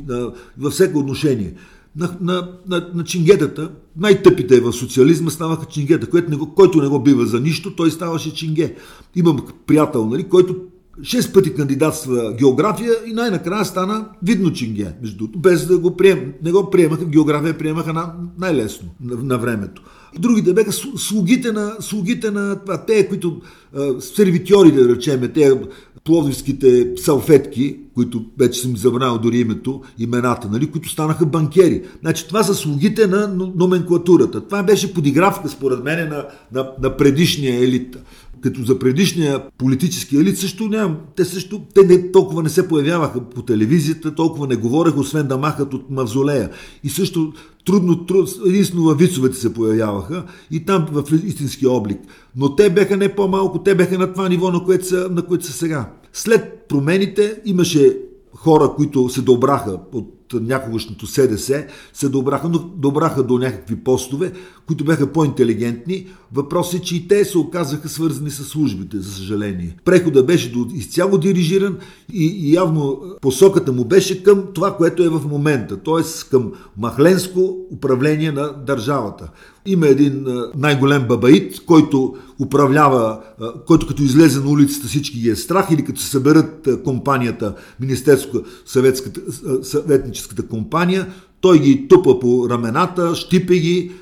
във 0.58 0.72
всеко 0.72 0.98
отношение. 0.98 1.54
На, 1.96 2.16
на, 2.20 2.50
на, 2.68 2.90
на 2.94 3.04
чингетата, 3.04 3.70
най-тъпите 3.96 4.60
в 4.60 4.72
социализма 4.72 5.30
ставаха 5.30 5.66
чингета, 5.66 6.10
който 6.10 6.30
не 6.30 6.36
го, 6.36 6.54
който 6.54 6.82
не 6.82 6.88
го 6.88 7.02
бива 7.02 7.26
за 7.26 7.40
нищо, 7.40 7.76
той 7.76 7.90
ставаше 7.90 8.34
чинге. 8.34 8.74
Имам 9.16 9.46
приятел, 9.66 10.06
нали, 10.06 10.24
който 10.24 10.56
Шест 11.02 11.34
пъти 11.34 11.54
кандидатства 11.54 12.32
география 12.38 12.92
и 13.06 13.12
най-накрая 13.12 13.64
стана 13.64 14.08
видно 14.22 14.52
чинге, 14.52 14.92
между 15.02 15.28
без 15.36 15.66
да 15.66 15.78
го 15.78 15.96
прием. 15.96 16.32
Не 16.42 16.52
го 16.52 16.70
приемаха, 16.70 17.04
география 17.04 17.58
приемаха 17.58 17.92
на, 17.92 18.12
най-лесно 18.38 18.88
на, 19.00 19.16
на 19.16 19.38
времето. 19.38 19.82
Другите 20.18 20.54
бяха 20.54 20.72
слугите 20.96 21.52
на, 21.52 21.72
слугите 21.80 22.30
на 22.30 22.56
това, 22.56 22.84
те, 22.84 23.08
които 23.08 23.40
сервитьори, 24.00 24.72
да 24.72 24.88
речеме, 24.88 25.28
те 25.28 25.60
пловдивските 26.04 26.92
салфетки, 26.96 27.76
които 27.94 28.24
вече 28.38 28.60
съм 28.60 28.76
забравил 28.76 29.18
дори 29.18 29.38
името, 29.38 29.82
имената, 29.98 30.48
нали, 30.52 30.70
които 30.70 30.88
станаха 30.88 31.26
банкери. 31.26 31.82
Значи 32.00 32.28
това 32.28 32.42
са 32.42 32.54
слугите 32.54 33.06
на 33.06 33.28
номенклатурата. 33.56 34.40
Това 34.40 34.62
беше 34.62 34.94
подигравка, 34.94 35.48
според 35.48 35.84
мен, 35.84 36.08
на, 36.08 36.26
на, 36.52 36.70
на 36.82 36.96
предишния 36.96 37.64
елит 37.64 37.96
като 38.44 38.62
за 38.62 38.78
предишния 38.78 39.42
политически 39.58 40.16
елит 40.16 40.38
също 40.38 40.68
нямам. 40.68 40.96
Те 41.16 41.24
също, 41.24 41.62
те 41.74 41.86
не, 41.86 42.12
толкова 42.12 42.42
не 42.42 42.48
се 42.48 42.68
появяваха 42.68 43.20
по 43.20 43.42
телевизията, 43.42 44.14
толкова 44.14 44.46
не 44.46 44.56
говореха, 44.56 45.00
освен 45.00 45.26
да 45.26 45.38
махат 45.38 45.74
от 45.74 45.90
мавзолея. 45.90 46.50
И 46.84 46.90
също 46.90 47.32
трудно, 47.66 48.06
труд, 48.06 48.28
единствено 48.46 48.84
във 48.84 48.98
вицовете 48.98 49.36
се 49.36 49.54
появяваха 49.54 50.24
и 50.50 50.64
там 50.64 50.86
в 50.92 51.04
истински 51.26 51.66
облик. 51.66 51.98
Но 52.36 52.56
те 52.56 52.70
бяха 52.70 52.96
не 52.96 53.14
по-малко, 53.14 53.58
те 53.58 53.74
бяха 53.74 53.98
на 53.98 54.12
това 54.12 54.28
ниво, 54.28 54.50
на 54.50 54.64
което 54.64 54.86
са, 54.86 55.08
на 55.10 55.22
което 55.22 55.46
са 55.46 55.52
сега. 55.52 55.92
След 56.12 56.66
промените 56.68 57.40
имаше 57.44 57.98
хора, 58.34 58.72
които 58.76 59.08
се 59.08 59.22
добраха 59.22 59.78
от 59.92 60.23
някогашното 60.40 61.06
СДС, 61.06 61.66
се 61.92 62.08
добраха, 62.08 62.48
но 62.48 62.58
добраха 62.58 63.22
до 63.22 63.38
някакви 63.38 63.76
постове, 63.76 64.32
които 64.66 64.84
бяха 64.84 65.12
по-интелигентни. 65.12 66.06
Въпросът 66.32 66.80
е, 66.80 66.82
че 66.82 66.96
и 66.96 67.08
те 67.08 67.24
се 67.24 67.38
оказаха 67.38 67.88
свързани 67.88 68.30
с 68.30 68.44
службите, 68.44 68.98
за 68.98 69.12
съжаление. 69.12 69.76
Прехода 69.84 70.22
беше 70.22 70.52
до 70.52 70.66
изцяло 70.74 71.18
дирижиран 71.18 71.78
и, 72.12 72.26
и 72.26 72.52
явно 72.54 73.00
посоката 73.20 73.72
му 73.72 73.84
беше 73.84 74.22
към 74.22 74.44
това, 74.54 74.76
което 74.76 75.02
е 75.02 75.08
в 75.08 75.28
момента, 75.28 75.76
т.е. 75.76 76.30
към 76.30 76.52
махленско 76.78 77.56
управление 77.72 78.32
на 78.32 78.52
държавата. 78.66 79.30
Има 79.66 79.88
един 79.88 80.26
най-голем 80.56 81.08
бабаит, 81.08 81.64
който 81.66 82.16
управлява, 82.40 83.20
който 83.66 83.86
като 83.86 84.02
излезе 84.02 84.40
на 84.40 84.50
улицата 84.50 84.86
всички 84.86 85.20
ги 85.20 85.30
е 85.30 85.36
страх 85.36 85.66
или 85.70 85.84
като 85.84 86.00
се 86.00 86.10
съберат 86.10 86.68
компанията, 86.84 87.54
Министерско 87.80 88.38
съветническата 89.62 90.48
компания, 90.48 91.06
той 91.44 91.58
ги 91.58 91.88
тупа 91.88 92.20
по 92.20 92.46
рамената, 92.50 93.14
щипе 93.14 93.54
ги, 93.54 93.92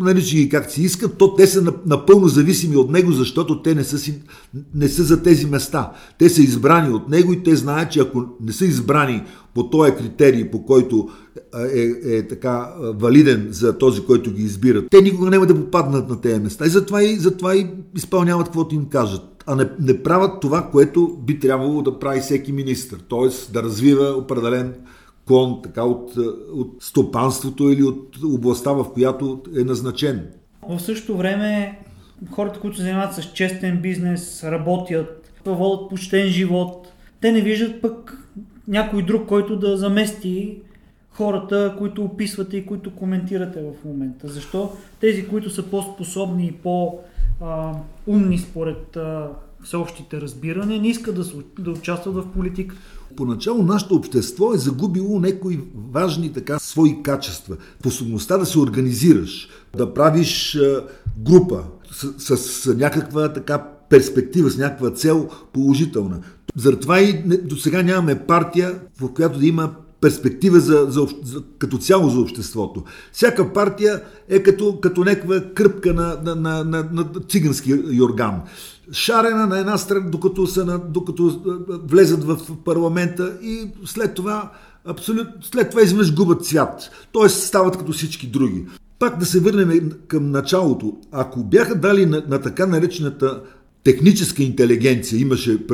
нарича 0.00 0.36
ги 0.36 0.48
как 0.48 0.70
си 0.70 0.82
искат, 0.82 1.18
то 1.18 1.34
те 1.34 1.46
са 1.46 1.72
напълно 1.86 2.28
зависими 2.28 2.76
от 2.76 2.90
него, 2.90 3.12
защото 3.12 3.62
те 3.62 3.74
не 3.74 3.84
са, 3.84 3.98
си, 3.98 4.22
не 4.74 4.88
са 4.88 5.02
за 5.02 5.22
тези 5.22 5.46
места. 5.46 5.92
Те 6.18 6.28
са 6.28 6.42
избрани 6.42 6.94
от 6.94 7.08
него 7.08 7.32
и 7.32 7.42
те 7.42 7.56
знаят, 7.56 7.92
че 7.92 8.00
ако 8.00 8.24
не 8.40 8.52
са 8.52 8.64
избрани 8.64 9.22
по 9.54 9.70
този 9.70 9.92
критерий, 9.92 10.50
по 10.50 10.64
който 10.64 11.08
е, 11.74 11.80
е, 11.80 12.16
е 12.16 12.28
така 12.28 12.74
валиден 12.78 13.48
за 13.50 13.78
този, 13.78 14.00
който 14.00 14.32
ги 14.32 14.42
избира, 14.42 14.88
те 14.88 15.02
никога 15.02 15.30
няма 15.30 15.46
да 15.46 15.54
попаднат 15.54 16.08
на 16.08 16.20
тези 16.20 16.40
места. 16.40 16.66
И 16.66 16.70
затова 16.70 17.02
и, 17.02 17.16
затова 17.16 17.56
и 17.56 17.70
изпълняват 17.96 18.46
каквото 18.46 18.74
им 18.74 18.84
кажат. 18.84 19.44
А 19.46 19.56
не, 19.56 19.68
не 19.80 20.02
правят 20.02 20.40
това, 20.40 20.68
което 20.72 21.18
би 21.26 21.38
трябвало 21.38 21.82
да 21.82 21.98
прави 21.98 22.20
всеки 22.20 22.52
министр. 22.52 22.96
Т.е. 23.10 23.52
да 23.52 23.62
развива 23.62 24.04
определен 24.04 24.74
клон 25.28 25.62
така 25.62 25.84
от, 25.84 26.16
от 26.52 26.76
стопанството 26.80 27.70
или 27.70 27.82
от 27.82 28.16
областта, 28.24 28.72
в 28.72 28.92
която 28.92 29.42
е 29.60 29.64
назначен. 29.64 30.26
В 30.68 30.80
същото 30.80 31.16
време 31.16 31.78
хората, 32.30 32.60
които 32.60 32.76
се 32.76 32.82
занимават 32.82 33.14
с 33.14 33.32
честен 33.32 33.80
бизнес, 33.80 34.44
работят, 34.44 35.32
водят 35.46 35.88
почтен 35.90 36.28
живот, 36.28 36.92
те 37.20 37.32
не 37.32 37.40
виждат 37.40 37.82
пък 37.82 38.28
някой 38.68 39.02
друг, 39.02 39.28
който 39.28 39.56
да 39.56 39.76
замести 39.76 40.58
хората, 41.10 41.74
които 41.78 42.04
описвате 42.04 42.56
и 42.56 42.66
които 42.66 42.94
коментирате 42.94 43.62
в 43.62 43.84
момента. 43.84 44.28
Защо 44.28 44.72
тези, 45.00 45.28
които 45.28 45.50
са 45.50 45.62
по-способни 45.62 46.46
и 46.46 46.52
по-умни 46.52 48.38
според 48.38 48.98
всеобщите 49.64 50.20
разбиране, 50.20 50.78
не 50.78 50.88
искат 50.88 51.14
да, 51.14 51.24
да 51.58 51.70
участват 51.70 52.14
в 52.14 52.32
политика? 52.32 52.76
Поначало 53.16 53.62
нашето 53.62 53.94
общество 53.94 54.54
е 54.54 54.58
загубило 54.58 55.20
някои 55.20 55.60
важни 55.92 56.32
така 56.32 56.58
свои 56.58 57.02
качества. 57.02 57.56
Способността 57.80 58.38
да 58.38 58.46
се 58.46 58.58
организираш, 58.58 59.48
да 59.76 59.94
правиш 59.94 60.58
група 61.18 61.64
с, 61.92 62.36
с, 62.36 62.38
с 62.38 62.74
някаква 62.74 63.32
така 63.32 63.66
перспектива, 63.90 64.50
с 64.50 64.58
някаква 64.58 64.90
цел 64.90 65.28
положителна. 65.52 66.20
Затова 66.56 67.00
и 67.00 67.22
до 67.44 67.56
сега 67.56 67.82
нямаме 67.82 68.26
партия, 68.26 68.80
в 69.00 69.12
която 69.12 69.38
да 69.38 69.46
има 69.46 69.74
перспектива 70.00 70.60
за, 70.60 70.86
за, 70.88 71.06
за, 71.24 71.42
като 71.58 71.78
цяло 71.78 72.08
за 72.10 72.20
обществото. 72.20 72.84
Всяка 73.12 73.52
партия 73.52 74.02
е 74.28 74.42
като, 74.42 74.80
като 74.80 75.04
някаква 75.04 75.40
кръпка 75.54 75.94
на, 75.94 76.18
на, 76.24 76.34
на, 76.34 76.64
на, 76.64 76.88
на 76.92 77.06
цигански 77.28 77.82
юрган. 77.90 78.40
Шарена 78.92 79.46
на 79.46 79.58
една 79.58 79.78
страна, 79.78 80.10
докато, 80.10 80.46
са 80.46 80.64
на, 80.64 80.78
докато 80.78 81.40
влезат 81.68 82.24
в 82.24 82.38
парламента 82.64 83.32
и 83.42 83.68
след 83.84 84.14
това 84.14 84.52
абсолютно, 84.84 85.32
след 85.40 85.70
това 85.70 85.82
изведнъж 85.82 86.14
губят 86.14 86.46
цвят. 86.46 86.90
Тоест 87.12 87.42
стават 87.42 87.76
като 87.76 87.92
всички 87.92 88.26
други. 88.26 88.64
Пак 88.98 89.18
да 89.18 89.26
се 89.26 89.40
върнем 89.40 89.90
към 90.08 90.30
началото. 90.30 90.96
Ако 91.12 91.44
бяха 91.44 91.74
дали 91.74 92.06
на, 92.06 92.22
на 92.28 92.40
така 92.40 92.66
наречената 92.66 93.42
техническа 93.84 94.42
интелигенция, 94.42 95.20
имаше 95.20 95.66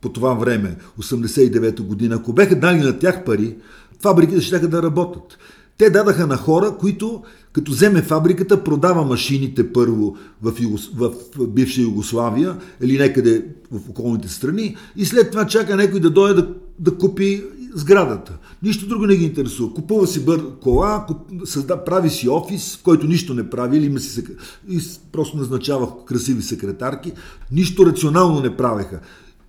по 0.00 0.08
това 0.08 0.34
време, 0.34 0.76
89-та 0.98 1.82
година, 1.82 2.14
ако 2.14 2.32
бяха 2.32 2.60
дали 2.60 2.78
на 2.78 2.98
тях 2.98 3.24
пари, 3.24 3.56
фабриките 4.02 4.40
ще 4.40 4.58
да 4.58 4.82
работят. 4.82 5.38
Те 5.78 5.90
дадаха 5.90 6.26
на 6.26 6.36
хора, 6.36 6.76
които, 6.80 7.22
като 7.52 7.72
вземе 7.72 8.02
фабриката, 8.02 8.64
продава 8.64 9.04
машините 9.04 9.72
първо 9.72 10.16
в, 10.42 10.52
Югос... 10.60 10.90
в 10.96 11.12
бивша 11.48 11.80
Югославия 11.80 12.56
или 12.80 12.98
някъде 12.98 13.44
в 13.70 13.90
околните 13.90 14.28
страни 14.28 14.76
и 14.96 15.04
след 15.04 15.30
това 15.30 15.46
чака 15.46 15.76
някой 15.76 16.00
да 16.00 16.10
дойде 16.10 16.42
да, 16.42 16.48
да 16.78 16.98
купи 16.98 17.44
сградата. 17.74 18.38
Нищо 18.62 18.86
друго 18.86 19.06
не 19.06 19.16
ги 19.16 19.24
интересува. 19.24 19.74
Купува 19.74 20.06
си 20.06 20.24
бър 20.24 20.58
кола, 20.62 21.04
куп... 21.06 21.18
създа... 21.44 21.84
прави 21.84 22.10
си 22.10 22.28
офис, 22.28 22.80
който 22.84 23.06
нищо 23.06 23.34
не 23.34 23.50
прави, 23.50 23.78
или 23.78 24.00
си... 24.00 24.24
и 24.68 24.80
просто 25.12 25.36
назначава 25.36 26.04
красиви 26.04 26.42
секретарки. 26.42 27.12
Нищо 27.52 27.86
рационално 27.86 28.40
не 28.40 28.56
правеха. 28.56 29.00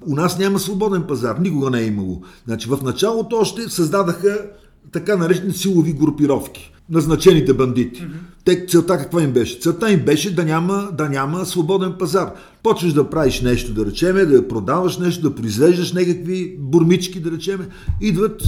У 0.08 0.16
нас 0.16 0.40
няма 0.40 0.60
свободен 0.60 1.04
пазар, 1.04 1.38
никога 1.38 1.70
не 1.70 1.80
е 1.80 1.86
имало. 1.86 2.22
Значи 2.48 2.70
в 2.70 2.80
началото 2.84 3.36
още 3.36 3.70
създадаха 3.70 4.46
така 4.92 5.18
наречени 5.18 5.54
силови 5.54 5.94
групировки, 5.94 6.74
назначените 6.90 7.54
бандити. 7.54 8.02
Mm-hmm. 8.02 8.46
Те, 8.46 8.66
целта 8.66 8.98
каква 8.98 9.24
им 9.24 9.32
беше? 9.32 9.60
Целта 9.60 9.92
им 9.92 10.06
беше 10.06 10.36
да 10.36 10.46
няма, 10.46 10.90
да 10.98 11.10
няма 11.10 11.46
свободен 11.46 11.94
пазар. 12.00 12.34
Почваш 12.64 12.94
да 12.94 13.10
правиш 13.10 13.42
нещо, 13.42 13.74
да 13.74 13.86
речеме, 13.86 14.26
да 14.26 14.48
продаваш 14.48 14.98
нещо, 14.98 15.30
да 15.30 15.36
произвеждаш 15.36 15.94
някакви 15.94 16.58
бурмички, 16.60 17.20
да 17.20 17.32
речеме, 17.32 17.68
идват 18.02 18.42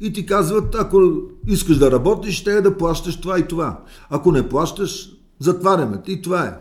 и 0.00 0.12
ти 0.12 0.26
казват, 0.26 0.74
ако 0.74 1.12
искаш 1.48 1.78
да 1.78 1.90
работиш, 1.90 2.34
ще 2.34 2.52
е 2.52 2.60
да 2.60 2.76
плащаш 2.76 3.20
това 3.20 3.38
и 3.38 3.46
това. 3.48 3.80
Ако 4.10 4.32
не 4.32 4.48
плащаш, 4.48 5.10
затваряме. 5.38 5.98
И 6.06 6.22
това 6.22 6.44
е. 6.44 6.52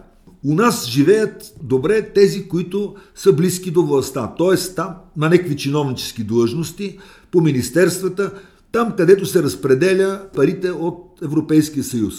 У 0.46 0.56
нас 0.56 0.88
живеят 0.88 1.54
добре 1.64 2.02
тези, 2.02 2.48
които 2.48 2.96
са 3.16 3.34
близки 3.34 3.72
до 3.72 3.84
властта, 3.84 4.36
т.е. 4.38 4.76
там 4.76 4.96
на 5.18 5.30
някакви 5.30 5.58
чиновнически 5.58 6.24
длъжности, 6.24 6.98
по 7.32 7.42
министерствата, 7.42 8.32
там 8.72 8.94
където 8.98 9.26
се 9.26 9.44
разпределя 9.44 10.22
парите 10.36 10.72
от 10.72 11.20
Европейския 11.24 11.84
съюз. 11.84 12.16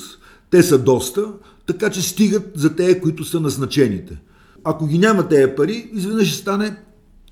Те 0.50 0.62
са 0.62 0.78
доста, 0.78 1.32
така 1.66 1.90
че 1.90 2.02
стигат 2.02 2.52
за 2.54 2.76
тези, 2.76 3.00
които 3.00 3.24
са 3.24 3.40
назначените. 3.40 4.18
Ако 4.64 4.86
ги 4.86 4.98
няма 4.98 5.28
тези 5.28 5.52
пари, 5.56 5.90
изведнъж 5.92 6.28
ще 6.28 6.38
стане 6.38 6.76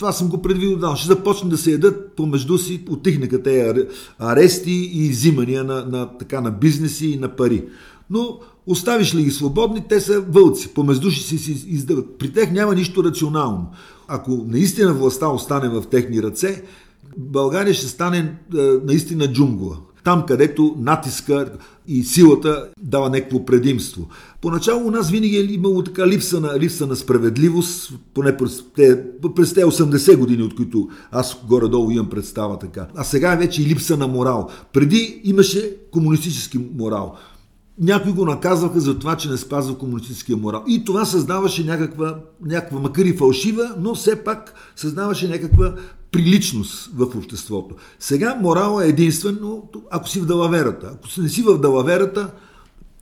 това 0.02 0.12
съм 0.12 0.28
го 0.28 0.42
предвидил 0.42 0.76
да 0.76 0.96
Ще 0.96 1.08
започне 1.08 1.50
да 1.50 1.58
се 1.58 1.72
ядат 1.72 2.12
помежду 2.16 2.58
си, 2.58 2.84
отихнаха 2.90 3.42
тези 3.42 3.86
арести 4.18 4.70
и 4.70 5.06
изимания 5.06 5.64
на, 5.64 5.84
на, 5.84 6.18
така, 6.18 6.40
на 6.40 6.50
бизнеси 6.50 7.06
и 7.06 7.16
на 7.16 7.36
пари. 7.36 7.64
Но 8.10 8.40
оставиш 8.66 9.14
ли 9.14 9.22
ги 9.24 9.30
свободни, 9.30 9.84
те 9.88 10.00
са 10.00 10.20
вълци. 10.20 10.74
Помежду 10.74 11.10
си 11.10 11.38
си 11.38 11.64
издават. 11.68 12.18
При 12.18 12.32
тях 12.32 12.52
няма 12.52 12.74
нищо 12.74 13.04
рационално. 13.04 13.66
Ако 14.08 14.44
наистина 14.48 14.94
властта 14.94 15.28
остане 15.28 15.68
в 15.68 15.82
техни 15.90 16.22
ръце, 16.22 16.62
България 17.16 17.74
ще 17.74 17.86
стане 17.86 18.18
е, 18.18 18.62
наистина 18.84 19.32
джунгла. 19.32 19.76
Там, 20.04 20.24
където 20.26 20.76
натиска 20.78 21.52
и 21.88 22.04
силата 22.04 22.68
дава 22.80 23.10
някакво 23.10 23.44
предимство. 23.44 24.08
Поначало 24.40 24.86
у 24.86 24.90
нас 24.90 25.10
винаги 25.10 25.36
е 25.36 25.40
имало 25.40 25.82
така 25.82 26.06
липса 26.06 26.40
на, 26.40 26.58
липса 26.58 26.86
на 26.86 26.96
справедливост, 26.96 27.92
поне 28.14 28.36
през, 28.36 28.64
те, 28.76 29.04
през 29.36 29.54
те 29.54 29.64
80 29.64 30.16
години, 30.16 30.42
от 30.42 30.56
които 30.56 30.88
аз 31.10 31.36
горе-долу 31.48 31.90
имам 31.90 32.10
представа 32.10 32.58
така. 32.58 32.86
А 32.96 33.04
сега 33.04 33.32
е 33.32 33.36
вече 33.36 33.62
и 33.62 33.66
липса 33.66 33.96
на 33.96 34.08
морал. 34.08 34.48
Преди 34.72 35.20
имаше 35.24 35.76
комунистически 35.92 36.58
морал. 36.78 37.16
Някои 37.80 38.12
го 38.12 38.24
наказваха 38.24 38.80
за 38.80 38.98
това, 38.98 39.16
че 39.16 39.30
не 39.30 39.36
спазва 39.36 39.78
комунистическия 39.78 40.36
морал. 40.36 40.64
И 40.68 40.84
това 40.84 41.04
създаваше 41.04 41.64
някаква, 41.64 42.18
някаква 42.44 42.80
макар 42.80 43.04
и 43.04 43.16
фалшива, 43.16 43.74
но 43.78 43.94
все 43.94 44.24
пак 44.24 44.54
създаваше 44.76 45.28
някаква 45.28 45.74
приличност 46.12 46.90
в 46.96 47.16
обществото. 47.16 47.74
Сега 47.98 48.38
морал 48.40 48.80
е 48.80 48.88
единствено, 48.88 49.68
ако 49.90 50.08
си 50.08 50.20
в 50.20 50.26
далаверата. 50.26 50.86
Ако 50.94 51.20
не 51.20 51.28
си 51.28 51.42
в 51.42 51.58
далаверата, 51.58 52.30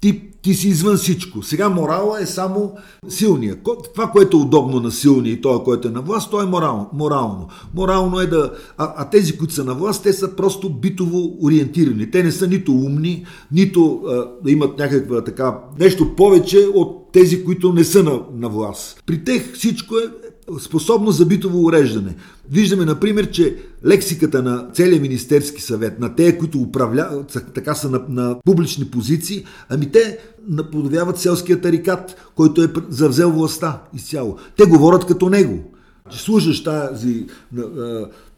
ти, 0.01 0.23
ти 0.43 0.55
си 0.55 0.69
извън 0.69 0.97
всичко. 0.97 1.43
Сега 1.43 1.69
морала 1.69 2.23
е 2.23 2.27
само 2.27 2.73
силния. 3.09 3.57
Това, 3.95 4.11
което 4.11 4.37
е 4.37 4.41
удобно 4.41 4.81
на 4.81 4.91
силния 4.91 5.33
и 5.33 5.41
това, 5.41 5.65
което 5.65 5.89
е 5.89 5.91
на 5.91 6.01
власт, 6.01 6.31
то 6.31 6.43
е 6.43 6.47
морално. 6.47 6.91
Морално, 6.93 7.49
морално 7.75 8.21
е 8.21 8.27
да... 8.27 8.53
А, 8.79 8.95
а 8.97 9.11
тези, 9.11 9.39
които 9.39 9.55
са 9.55 9.65
на 9.65 9.75
власт, 9.75 10.03
те 10.03 10.13
са 10.13 10.37
просто 10.37 10.71
битово 10.71 11.37
ориентирани. 11.43 12.11
Те 12.11 12.23
не 12.23 12.33
са 12.33 12.47
нито 12.47 12.73
умни, 12.73 13.27
нито 13.53 14.03
а, 14.09 14.15
да 14.45 14.51
имат 14.51 14.79
някаква 14.79 15.25
така... 15.25 15.59
Нещо 15.79 16.17
повече 16.17 16.67
от 16.75 17.13
тези, 17.13 17.45
които 17.45 17.73
не 17.73 17.85
са 17.85 18.03
на, 18.03 18.21
на 18.35 18.49
власт. 18.49 19.03
При 19.07 19.25
тех 19.25 19.55
всичко 19.55 19.97
е 19.97 20.30
способност 20.59 21.19
за 21.19 21.27
битово 21.27 21.65
уреждане. 21.65 22.15
Виждаме, 22.51 22.85
например, 22.85 23.31
че 23.31 23.57
лексиката 23.87 24.43
на 24.43 24.69
целия 24.73 25.01
Министерски 25.01 25.63
съвет, 25.63 26.01
на 26.01 26.15
те, 26.15 26.39
които 26.39 26.59
управляват, 26.59 27.45
така 27.55 27.75
са 27.75 27.91
на, 27.91 28.01
на 28.09 28.37
публични 28.45 28.85
позиции, 28.85 29.45
ами 29.69 29.91
те 29.91 30.19
наподобяват 30.49 31.19
селския 31.19 31.61
тарикат, 31.61 32.31
който 32.35 32.63
е 32.63 32.69
завзел 32.89 33.31
властта 33.31 33.83
изцяло. 33.95 34.37
Те 34.57 34.65
говорят 34.65 35.07
като 35.07 35.29
него. 35.29 35.65
Слушаш 36.11 36.65
тази 36.65 37.27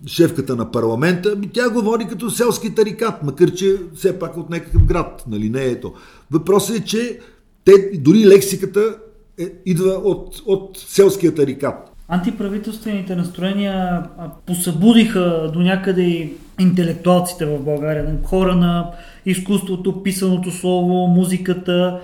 шефката 0.07 0.57
на 0.57 0.71
парламента, 0.71 1.33
ами 1.37 1.51
тя 1.53 1.71
говори 1.71 2.07
като 2.09 2.31
селски 2.31 2.75
тарикат, 2.75 3.23
макар 3.23 3.53
че 3.53 3.77
все 3.95 4.19
пак 4.19 4.37
от 4.37 4.51
някакъв 4.51 4.85
град, 4.85 5.25
нали 5.29 5.49
не 5.49 5.65
е 5.65 5.81
то. 5.81 5.93
Въпросът 6.31 6.77
е, 6.77 6.85
че 6.85 7.19
те, 7.65 7.91
дори 7.95 8.27
лексиката 8.27 8.97
е, 9.39 9.53
идва 9.67 9.91
от, 9.93 10.43
от 10.47 10.79
селския 10.79 11.35
тарикат 11.35 11.92
антиправителствените 12.09 13.17
настроения 13.17 14.03
посъбудиха 14.47 15.51
до 15.53 15.61
някъде 15.61 16.03
и 16.03 16.33
интелектуалците 16.61 17.47
в 17.47 17.59
България, 17.59 18.17
хора 18.25 18.55
на 18.55 18.91
изкуството, 19.27 20.03
писаното 20.03 20.51
слово, 20.51 21.07
музиката. 21.09 22.01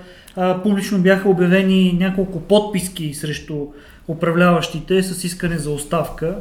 Публично 0.63 0.99
бяха 0.99 1.29
обявени 1.29 1.97
няколко 1.99 2.39
подписки 2.39 3.13
срещу 3.13 3.67
управляващите 4.07 5.03
с 5.03 5.23
искане 5.23 5.57
за 5.57 5.71
оставка. 5.71 6.37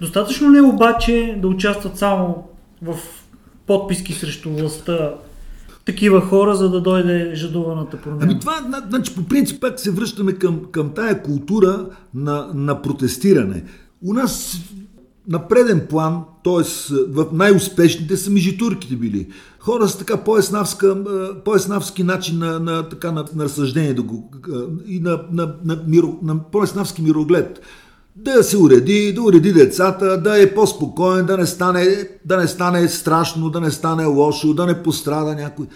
Достатъчно 0.00 0.52
ли 0.52 0.58
е 0.58 0.62
обаче 0.62 1.36
да 1.38 1.48
участват 1.48 1.98
само 1.98 2.48
в 2.82 2.96
подписки 3.66 4.12
срещу 4.12 4.50
властта 4.50 5.10
такива 5.88 6.20
хора, 6.20 6.56
за 6.56 6.70
да 6.70 6.80
дойде 6.80 7.30
жадуваната 7.34 7.96
промяна. 7.96 8.22
Ами 8.22 8.40
това, 8.40 8.82
значи, 8.90 9.14
по 9.14 9.24
принцип, 9.24 9.60
пак 9.60 9.80
се 9.80 9.90
връщаме 9.90 10.32
към, 10.32 10.60
към 10.72 10.90
тая 10.94 11.22
култура 11.22 11.86
на, 12.14 12.48
на 12.54 12.82
протестиране. 12.82 13.64
У 14.04 14.12
нас 14.12 14.60
на 15.28 15.48
преден 15.48 15.86
план, 15.90 16.20
т.е. 16.44 16.62
в 17.08 17.26
най-успешните 17.32 18.16
са 18.16 18.30
мижитурките 18.30 18.96
били. 18.96 19.28
Хора 19.58 19.88
с 19.88 19.98
така 19.98 20.16
по-еснавски 21.44 22.02
начин 22.02 22.38
на, 22.38 22.60
на, 22.60 22.88
така, 22.88 23.12
на, 23.12 23.24
на 23.34 23.44
разсъждение 23.44 23.94
да 23.94 24.02
го, 24.02 24.30
и 24.86 25.00
на, 25.00 25.20
на, 25.32 25.54
на, 25.64 25.82
миро, 25.86 26.18
на 26.22 26.38
по-еснавски 26.38 27.02
мироглед 27.02 27.60
да 28.24 28.42
се 28.42 28.58
уреди, 28.58 29.12
да 29.12 29.22
уреди 29.22 29.52
децата, 29.52 30.22
да 30.22 30.42
е 30.42 30.54
по-спокоен, 30.54 31.26
да 31.26 31.36
не 31.36 31.46
стане, 31.46 32.08
да 32.24 32.36
не 32.36 32.48
стане 32.48 32.88
страшно, 32.88 33.50
да 33.50 33.60
не 33.60 33.70
стане 33.70 34.04
лошо, 34.04 34.54
да 34.54 34.66
не 34.66 34.82
пострада 34.82 35.34
някой. 35.34 35.66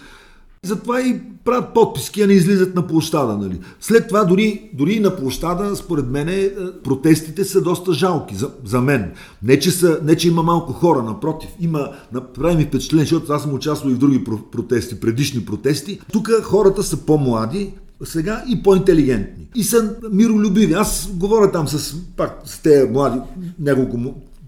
Затова 0.65 1.01
и 1.01 1.21
правят 1.45 1.73
подписки, 1.73 2.21
а 2.21 2.27
не 2.27 2.33
излизат 2.33 2.75
на 2.75 2.87
площада. 2.87 3.37
Нали? 3.37 3.59
След 3.81 4.07
това 4.07 4.23
дори, 4.23 4.69
дори 4.73 4.99
на 4.99 5.15
площада, 5.15 5.75
според 5.75 6.07
мен, 6.07 6.29
е, 6.29 6.49
протестите 6.83 7.43
са 7.43 7.61
доста 7.61 7.93
жалки 7.93 8.35
за, 8.35 8.49
за 8.65 8.81
мен. 8.81 9.11
Не 9.43 9.59
че, 9.59 9.71
са, 9.71 9.99
не, 10.03 10.15
че 10.15 10.27
има 10.27 10.43
малко 10.43 10.73
хора, 10.73 11.03
напротив. 11.03 11.49
Има, 11.59 11.89
прави 12.35 12.55
ми 12.55 12.65
впечатление, 12.65 13.05
защото 13.05 13.33
аз 13.33 13.41
съм 13.41 13.53
участвал 13.53 13.91
и 13.91 13.93
в 13.93 13.97
други 13.97 14.23
протести, 14.51 14.99
предишни 14.99 15.45
протести. 15.45 15.99
Тук 16.11 16.31
хората 16.43 16.83
са 16.83 16.97
по-млади, 16.97 17.73
сега 18.05 18.43
и 18.49 18.63
по-интелигентни. 18.63 19.47
И 19.55 19.63
са 19.63 19.95
миролюбиви. 20.11 20.73
Аз 20.73 21.09
говоря 21.13 21.51
там 21.51 21.67
с, 21.67 21.95
пак, 22.17 22.41
с 22.45 22.59
тези 22.61 22.89
млади, 22.89 23.19
няколко 23.59 23.97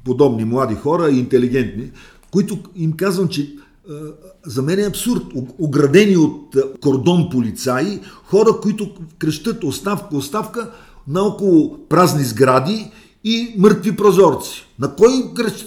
подобни 0.05 0.45
млади 0.45 0.75
хора 0.75 1.09
и 1.09 1.19
интелигентни, 1.19 1.91
които 2.31 2.59
им 2.75 2.93
казвам, 2.93 3.27
че 3.27 3.55
за 4.45 4.61
мен 4.61 4.79
е 4.79 4.87
абсурд. 4.87 5.23
Оградени 5.59 6.17
от 6.17 6.55
кордон 6.81 7.29
полицаи, 7.31 7.99
хора, 8.23 8.49
които 8.61 8.91
крещат 9.17 9.63
оставка, 9.63 10.17
оставка 10.17 10.71
на 11.07 11.21
около 11.21 11.77
празни 11.89 12.23
сгради 12.23 12.91
и 13.25 13.55
мъртви 13.57 13.95
прозорци. 13.95 14.65
На 14.79 14.95
кой 14.95 15.09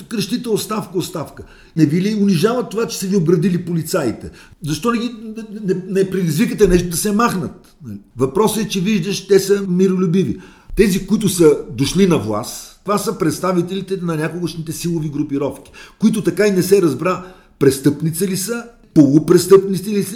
крещите 0.08 0.48
оставка, 0.48 0.98
оставка? 0.98 1.42
Не 1.76 1.86
ви 1.86 2.02
ли 2.02 2.14
унижава 2.14 2.68
това, 2.68 2.86
че 2.86 2.98
са 2.98 3.06
ви 3.06 3.16
обградили 3.16 3.64
полицаите? 3.64 4.30
Защо 4.62 4.92
не, 4.92 4.98
ги, 4.98 5.14
не, 5.64 5.82
не 5.88 6.10
предизвикате 6.10 6.68
нещо 6.68 6.88
да 6.88 6.96
се 6.96 7.12
махнат? 7.12 7.76
Въпросът 8.16 8.64
е, 8.64 8.68
че 8.68 8.80
виждаш, 8.80 9.26
те 9.26 9.38
са 9.38 9.64
миролюбиви. 9.68 10.40
Тези, 10.76 11.06
които 11.06 11.28
са 11.28 11.58
дошли 11.70 12.06
на 12.06 12.18
власт, 12.18 12.80
това 12.84 12.98
са 12.98 13.18
представителите 13.18 13.98
на 14.02 14.16
някогашните 14.16 14.72
силови 14.72 15.08
групировки, 15.08 15.72
които 15.98 16.22
така 16.22 16.46
и 16.46 16.50
не 16.50 16.62
се 16.62 16.82
разбра 16.82 17.24
престъпници 17.58 18.28
ли 18.28 18.36
са, 18.36 18.64
полупрестъпници 18.94 19.90
ли 19.90 20.06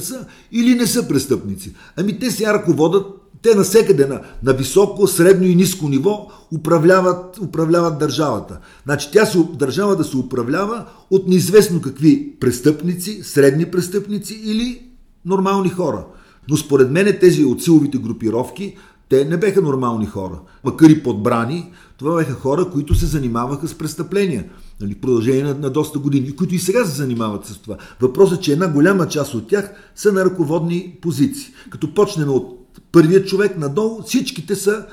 са 0.00 0.26
или 0.52 0.74
не 0.74 0.86
са 0.86 1.08
престъпници. 1.08 1.74
Ами 1.96 2.18
те 2.18 2.30
сега 2.30 2.54
ръководят 2.54 3.06
те 3.42 3.54
насекъде 3.54 4.06
на, 4.06 4.20
на 4.42 4.52
високо, 4.52 5.06
средно 5.06 5.46
и 5.46 5.54
ниско 5.54 5.88
ниво 5.88 6.28
управляват, 6.54 7.38
управляват 7.38 7.98
държавата. 7.98 8.58
Значи 8.84 9.08
тя 9.12 9.26
се, 9.26 9.38
държава 9.54 9.96
да 9.96 10.04
се 10.04 10.16
управлява 10.16 10.84
от 11.10 11.28
неизвестно 11.28 11.80
какви 11.80 12.36
престъпници, 12.40 13.22
средни 13.22 13.70
престъпници 13.70 14.40
или 14.44 14.82
нормални 15.24 15.68
хора. 15.68 16.04
Но 16.50 16.56
според 16.56 16.90
мен 16.90 17.18
тези 17.20 17.44
от 17.44 17.62
силовите 17.62 17.98
групировки, 17.98 18.76
те 19.08 19.24
не 19.24 19.36
беха 19.36 19.62
нормални 19.62 20.06
хора. 20.06 20.40
Макар 20.64 20.90
и 20.90 21.02
подбрани, 21.02 21.72
това 21.98 22.16
беха 22.16 22.32
хора, 22.32 22.70
които 22.70 22.94
се 22.94 23.06
занимаваха 23.06 23.68
с 23.68 23.74
престъпления. 23.74 24.44
Нали, 24.80 24.94
продължение 24.94 25.42
на, 25.42 25.54
на 25.54 25.70
доста 25.70 25.98
години, 25.98 26.36
които 26.36 26.54
и 26.54 26.58
сега 26.58 26.84
се 26.84 26.96
занимават 26.96 27.46
с 27.46 27.58
това. 27.58 27.76
Въпросът 28.00 28.38
е, 28.38 28.42
че 28.42 28.52
една 28.52 28.68
голяма 28.68 29.08
част 29.08 29.34
от 29.34 29.48
тях 29.48 29.72
са 29.94 30.12
на 30.12 30.24
ръководни 30.24 30.98
позиции. 31.02 31.52
Като 31.70 31.94
почнем 31.94 32.28
от 32.30 32.65
първият 32.92 33.28
човек 33.28 33.58
надолу, 33.58 34.02
всичките 34.02 34.54
са, 34.54 34.86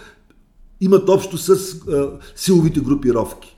имат 0.82 1.10
общо 1.10 1.38
с 1.38 1.50
а, 1.50 2.10
силовите 2.36 2.80
групировки, 2.80 3.56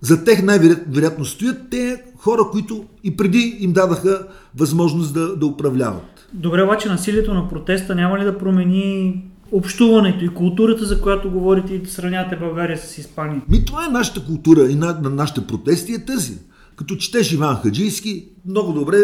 За 0.00 0.24
тех 0.24 0.42
най-вероятно 0.42 1.24
стоят 1.24 1.70
те 1.70 2.02
хора, 2.16 2.42
които 2.52 2.84
и 3.04 3.16
преди 3.16 3.56
им 3.60 3.72
дадаха 3.72 4.26
възможност 4.56 5.14
да, 5.14 5.36
да 5.36 5.46
управляват. 5.46 6.28
Добре, 6.32 6.62
обаче 6.62 6.88
насилието 6.88 7.34
на 7.34 7.48
протеста 7.48 7.94
няма 7.94 8.18
ли 8.18 8.24
да 8.24 8.38
промени 8.38 9.22
общуването 9.52 10.24
и 10.24 10.28
културата, 10.28 10.86
за 10.86 11.00
която 11.00 11.30
говорите 11.30 11.74
и 11.74 11.86
сравнявате 11.86 12.36
България 12.36 12.78
с 12.78 12.98
Испания? 12.98 13.42
Ми, 13.48 13.64
това 13.64 13.86
е 13.86 13.92
нашата 13.92 14.24
култура 14.24 14.70
и 14.70 14.74
на, 14.74 14.98
на 15.02 15.10
нашите 15.10 15.46
протести 15.46 15.92
е 15.92 16.04
тази. 16.04 16.38
Като 16.76 16.96
четеш 16.96 17.32
Иван 17.32 17.56
Хаджийски, 17.56 18.28
много 18.46 18.72
добре 18.72 18.96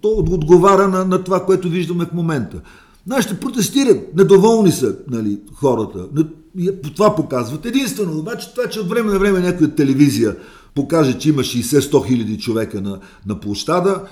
то 0.00 0.08
отговаря 0.08 0.88
на, 0.88 1.04
на 1.04 1.24
това, 1.24 1.46
което 1.46 1.68
виждаме 1.68 2.04
в 2.04 2.12
момента. 2.12 2.60
Нашите 3.06 3.40
протестират, 3.40 4.16
недоволни 4.16 4.72
са 4.72 4.96
нали, 5.10 5.38
хората. 5.54 6.06
Това 6.96 7.14
показват. 7.16 7.66
Единствено, 7.66 8.18
обаче, 8.18 8.54
това, 8.54 8.68
че 8.68 8.80
от 8.80 8.88
време 8.88 9.12
на 9.12 9.18
време 9.18 9.40
някоя 9.40 9.74
телевизия 9.74 10.36
покаже, 10.74 11.18
че 11.18 11.28
има 11.28 11.42
60-100 11.42 12.06
хиляди 12.06 12.38
човека 12.38 12.80
на, 12.80 13.00
на 13.26 13.40
площада, 13.40 14.02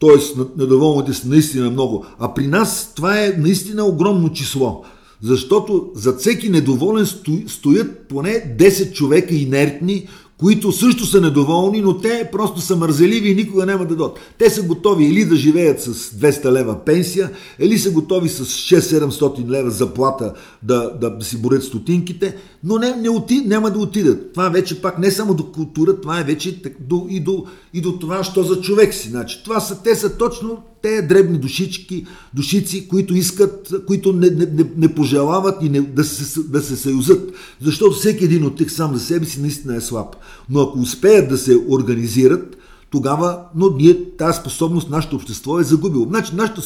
т.е. 0.00 0.40
недоволните 0.56 1.14
са 1.14 1.28
наистина 1.28 1.70
много. 1.70 2.06
А 2.18 2.34
при 2.34 2.46
нас 2.46 2.92
това 2.96 3.24
е 3.24 3.34
наистина 3.38 3.84
огромно 3.84 4.32
число. 4.32 4.84
Защото 5.22 5.90
за 5.94 6.16
всеки 6.16 6.48
недоволен 6.48 7.06
стоят 7.46 8.08
поне 8.08 8.56
10 8.58 8.92
човека 8.92 9.34
инертни, 9.34 10.08
които 10.38 10.72
също 10.72 11.06
са 11.06 11.20
недоволни, 11.20 11.80
но 11.80 11.98
те 11.98 12.28
просто 12.32 12.60
са 12.60 12.76
мързеливи 12.76 13.30
и 13.30 13.34
никога 13.34 13.66
няма 13.66 13.86
да 13.86 13.96
дадат. 13.96 14.18
Те 14.38 14.50
са 14.50 14.62
готови 14.62 15.04
или 15.04 15.24
да 15.24 15.36
живеят 15.36 15.82
с 15.82 15.94
200 15.94 16.52
лева 16.52 16.84
пенсия, 16.84 17.30
или 17.58 17.78
са 17.78 17.90
готови 17.90 18.28
с 18.28 18.44
6-700 18.44 19.48
лева 19.48 19.70
заплата 19.70 20.32
да, 20.62 20.90
да 20.90 21.24
си 21.24 21.42
борят 21.42 21.62
стотинките, 21.62 22.36
но 22.64 22.78
не, 22.78 22.96
не 22.96 23.08
оти, 23.08 23.42
няма 23.46 23.70
да 23.70 23.78
отидат. 23.78 24.32
Това 24.32 24.48
вече 24.48 24.82
пак 24.82 24.98
не 24.98 25.10
само 25.10 25.34
до 25.34 25.52
култура, 25.52 26.00
това 26.00 26.20
е 26.20 26.24
вече 26.24 26.62
до, 26.80 27.06
и, 27.10 27.20
до, 27.20 27.44
и 27.74 27.80
до 27.80 27.98
това, 27.98 28.24
що 28.24 28.42
за 28.42 28.60
човек 28.60 28.94
си. 28.94 29.08
Значи, 29.08 29.44
това 29.44 29.60
са, 29.60 29.82
те 29.82 29.94
са 29.94 30.16
точно 30.16 30.62
те 30.82 31.02
дребни 31.02 31.38
душички, 31.38 32.06
душици, 32.34 32.88
които 32.88 33.14
искат, 33.14 33.74
които 33.86 34.12
не, 34.12 34.30
не, 34.30 34.46
не, 34.46 34.64
не 34.76 34.94
пожелават 34.94 35.62
и 35.62 35.68
не, 35.68 35.80
да, 35.80 36.04
се, 36.04 36.40
да 36.40 36.62
се 36.62 36.76
съюзат. 36.76 37.32
Защото 37.60 37.96
всеки 37.96 38.24
един 38.24 38.44
от 38.44 38.56
тях 38.56 38.72
сам 38.72 38.94
за 38.94 39.00
себе 39.00 39.26
си 39.26 39.40
наистина 39.40 39.76
е 39.76 39.80
слаб. 39.80 40.16
Но 40.50 40.60
ако 40.60 40.78
успеят 40.78 41.28
да 41.28 41.38
се 41.38 41.56
организират, 41.68 42.56
тогава, 42.90 43.40
но 43.54 43.70
ние, 43.70 44.16
тази 44.16 44.38
способност, 44.38 44.90
нашето 44.90 45.16
общество 45.16 45.60
е 45.60 45.64
загубило. 45.64 46.04
Значи, 46.04 46.34
нашето 46.34 46.60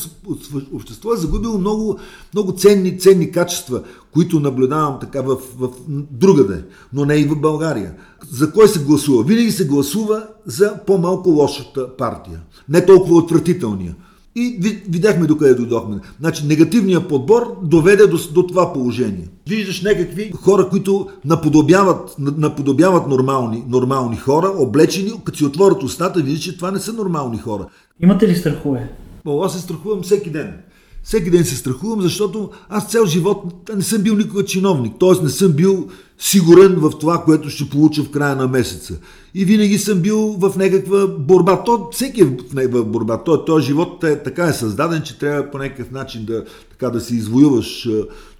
общество 0.73 1.13
е 1.13 1.17
загубило 1.17 1.59
много, 1.59 1.99
много 2.35 2.53
ценни, 2.53 2.99
ценни 2.99 3.31
качества, 3.31 3.83
които 4.13 4.41
наблюдавам 4.41 4.99
така 5.01 5.23
в, 5.23 5.37
в 5.59 5.69
другаде, 6.11 6.65
но 6.93 7.05
не 7.05 7.15
и 7.15 7.25
в 7.25 7.41
България. 7.41 7.95
За 8.31 8.53
кой 8.53 8.69
се 8.69 8.85
гласува? 8.85 9.25
Винаги 9.25 9.51
се 9.51 9.67
гласува 9.67 10.27
за 10.47 10.79
по-малко 10.87 11.31
лошата 11.31 11.97
партия. 11.97 12.41
Не 12.69 12.87
толкова 12.87 13.17
отвратителния. 13.17 13.95
И 14.37 14.59
видяхме 14.89 15.27
докъде 15.27 15.55
дойдохме. 15.55 16.01
Значи 16.21 16.47
негативният 16.47 17.09
подбор 17.09 17.57
доведе 17.63 18.07
до, 18.07 18.19
до 18.33 18.47
това 18.47 18.73
положение. 18.73 19.29
Виждаш 19.49 19.83
някакви 19.83 20.33
хора, 20.33 20.69
които 20.69 21.09
наподобяват, 21.25 22.15
наподобяват 22.19 23.09
нормални, 23.09 23.65
нормални 23.69 24.17
хора, 24.17 24.53
облечени, 24.57 25.13
като 25.25 25.39
си 25.39 25.45
отворят 25.45 25.83
устата, 25.83 26.21
виждаш, 26.21 26.45
че 26.45 26.57
това 26.57 26.71
не 26.71 26.79
са 26.79 26.93
нормални 26.93 27.39
хора. 27.39 27.67
Имате 28.01 28.29
ли 28.29 28.37
страхове? 28.37 28.93
О, 29.25 29.45
аз 29.45 29.53
се 29.53 29.61
страхувам 29.61 30.03
всеки 30.03 30.31
ден. 30.31 30.55
Всеки 31.03 31.31
ден 31.31 31.45
се 31.45 31.57
страхувам, 31.57 32.01
защото 32.01 32.51
аз 32.69 32.91
цял 32.91 33.07
живот 33.07 33.71
не 33.77 33.83
съм 33.83 34.03
бил 34.03 34.17
никога 34.17 34.45
чиновник. 34.45 34.95
Т.е. 35.01 35.23
не 35.23 35.31
съм 35.31 35.53
бил 35.53 35.89
сигурен 36.19 36.75
в 36.77 36.91
това, 37.01 37.25
което 37.25 37.51
ще 37.51 37.71
получа 37.71 38.03
в 38.03 38.11
края 38.11 38.37
на 38.37 38.49
месеца. 38.49 38.99
И 39.35 39.45
винаги 39.45 39.79
съм 39.79 40.01
бил 40.01 40.37
в 40.39 40.55
някаква 40.57 41.07
борба. 41.07 41.65
То, 41.65 41.89
всеки 41.93 42.21
е 42.21 42.25
в 42.25 42.55
някаква 42.55 42.83
борба. 42.83 43.25
То, 43.25 43.45
този 43.45 43.67
живот 43.67 44.05
е, 44.05 44.23
така 44.23 44.45
е 44.45 44.53
създаден, 44.53 45.03
че 45.03 45.19
трябва 45.19 45.51
по 45.51 45.59
някакъв 45.59 45.91
начин 45.91 46.25
да, 46.25 46.45
така, 46.71 46.91
да 46.91 47.01
си 47.01 47.15
извоюваш 47.15 47.89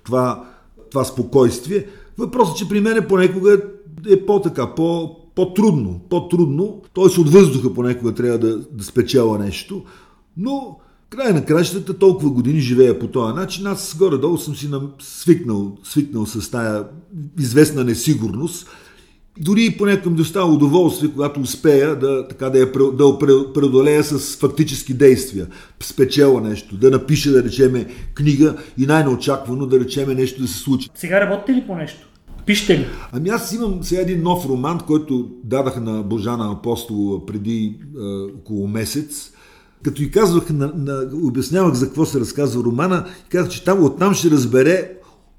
това, 0.05 0.45
това 0.91 1.05
спокойствие. 1.05 1.87
Въпросът, 2.19 2.57
че 2.57 2.69
при 2.69 2.81
мен 2.81 3.07
понекога 3.09 3.61
е 4.11 4.27
по-така, 4.27 4.75
по, 4.75 5.17
по-трудно. 5.35 6.01
По-трудно. 6.11 6.83
Т.е. 6.95 7.21
от 7.21 7.31
въздуха 7.31 7.75
понекога 7.75 8.15
трябва 8.15 8.39
да, 8.39 8.59
да 8.59 8.85
спечела 8.85 9.39
нещо. 9.39 9.85
Но 10.37 10.79
край 11.17 11.33
на 11.33 11.45
кращата 11.45 11.99
толкова 11.99 12.31
години 12.31 12.61
живея 12.61 12.99
по 12.99 13.07
този 13.07 13.35
начин, 13.35 13.67
аз 13.67 13.97
горе-долу 13.99 14.39
съм 14.39 14.57
си 14.57 14.71
свикнал, 15.01 15.77
свикнал 15.85 16.27
с 16.27 16.51
тая 16.51 16.85
известна 17.41 17.85
несигурност. 17.85 18.69
Дори 19.41 19.65
и 19.65 19.77
понякога 19.77 20.11
ми 20.11 20.17
достава 20.17 20.53
удоволствие, 20.53 21.11
когато 21.11 21.41
успея 21.41 21.99
да, 21.99 22.29
така, 22.29 22.51
да, 22.51 22.59
я, 22.59 22.67
да 22.93 23.19
преодолея 23.55 24.05
с 24.05 24.37
фактически 24.37 24.95
действия. 24.95 25.47
Спечела 25.83 26.41
нещо, 26.41 26.77
да 26.77 26.91
напиша, 26.91 27.33
да 27.33 27.43
речеме, 27.43 27.87
книга 28.15 28.57
и 28.79 28.87
най-неочаквано 28.87 29.67
да 29.67 29.81
речеме 29.81 30.15
нещо 30.15 30.43
да 30.43 30.49
се 30.49 30.59
случи. 30.59 30.89
Сега 30.95 31.21
работите 31.21 31.53
ли 31.53 31.65
по 31.67 31.75
нещо? 31.75 32.09
Пишете 32.47 32.79
ли? 32.79 32.87
Ами 33.13 33.29
аз 33.29 33.53
имам 33.53 33.79
сега 33.83 34.01
един 34.01 34.23
нов 34.23 34.47
роман, 34.47 34.81
който 34.87 35.31
дадах 35.45 35.81
на 35.81 36.03
Божана 36.03 36.53
Апостолова 36.53 37.27
преди 37.27 37.79
е, 37.97 38.03
около 38.39 38.69
месец 38.69 39.33
като 39.85 40.03
и 40.03 40.11
казвах, 40.11 40.51
на, 40.51 40.73
на, 40.77 41.11
обяснявах 41.23 41.75
за 41.75 41.87
какво 41.87 42.07
се 42.07 42.21
разказва 42.21 42.65
романа, 42.65 43.07
казах, 43.29 43.51
че 43.51 43.65
там 43.65 43.85
оттам 43.85 44.15
ще 44.15 44.31
разбере 44.31 44.91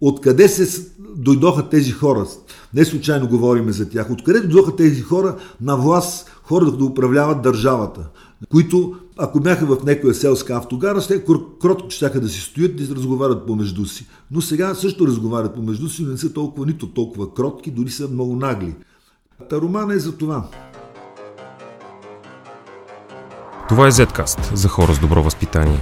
откъде 0.01 0.47
се 0.47 0.91
дойдоха 1.15 1.69
тези 1.69 1.91
хора. 1.91 2.25
Не 2.73 2.86
случайно 2.86 3.27
говорим 3.27 3.71
за 3.71 3.89
тях. 3.89 4.12
Откъде 4.12 4.39
дойдоха 4.39 4.75
тези 4.75 5.01
хора 5.01 5.36
на 5.62 5.77
власт, 5.77 6.32
хора 6.43 6.71
да 6.71 6.86
управляват 6.86 7.41
държавата, 7.41 8.10
които, 8.49 8.95
ако 9.17 9.39
бяха 9.39 9.65
в 9.65 9.77
някоя 9.86 10.13
селска 10.13 10.56
автогара, 10.56 11.08
те 11.08 11.23
кротко 11.62 11.89
щяха 11.89 12.21
да 12.21 12.29
си 12.29 12.41
стоят 12.41 12.79
и 12.79 12.88
да 12.88 12.95
разговарят 12.95 13.47
помежду 13.47 13.86
си. 13.86 14.08
Но 14.32 14.41
сега 14.41 14.75
също 14.75 15.08
разговарят 15.08 15.56
помежду 15.56 15.89
си, 15.89 16.03
но 16.03 16.12
не 16.12 16.17
са 16.17 16.34
толкова 16.34 16.65
нито 16.65 16.88
толкова 16.88 17.34
кротки, 17.34 17.71
дори 17.71 17.89
са 17.89 18.08
много 18.08 18.36
нагли. 18.36 18.75
Та 19.49 19.62
романа 19.62 19.93
е 19.93 19.99
за 19.99 20.17
това. 20.17 20.49
Това 23.73 23.88
е 23.88 23.91
Zcast 23.91 24.53
за 24.53 24.69
хора 24.69 24.93
с 24.93 24.99
добро 24.99 25.23
възпитание. 25.23 25.79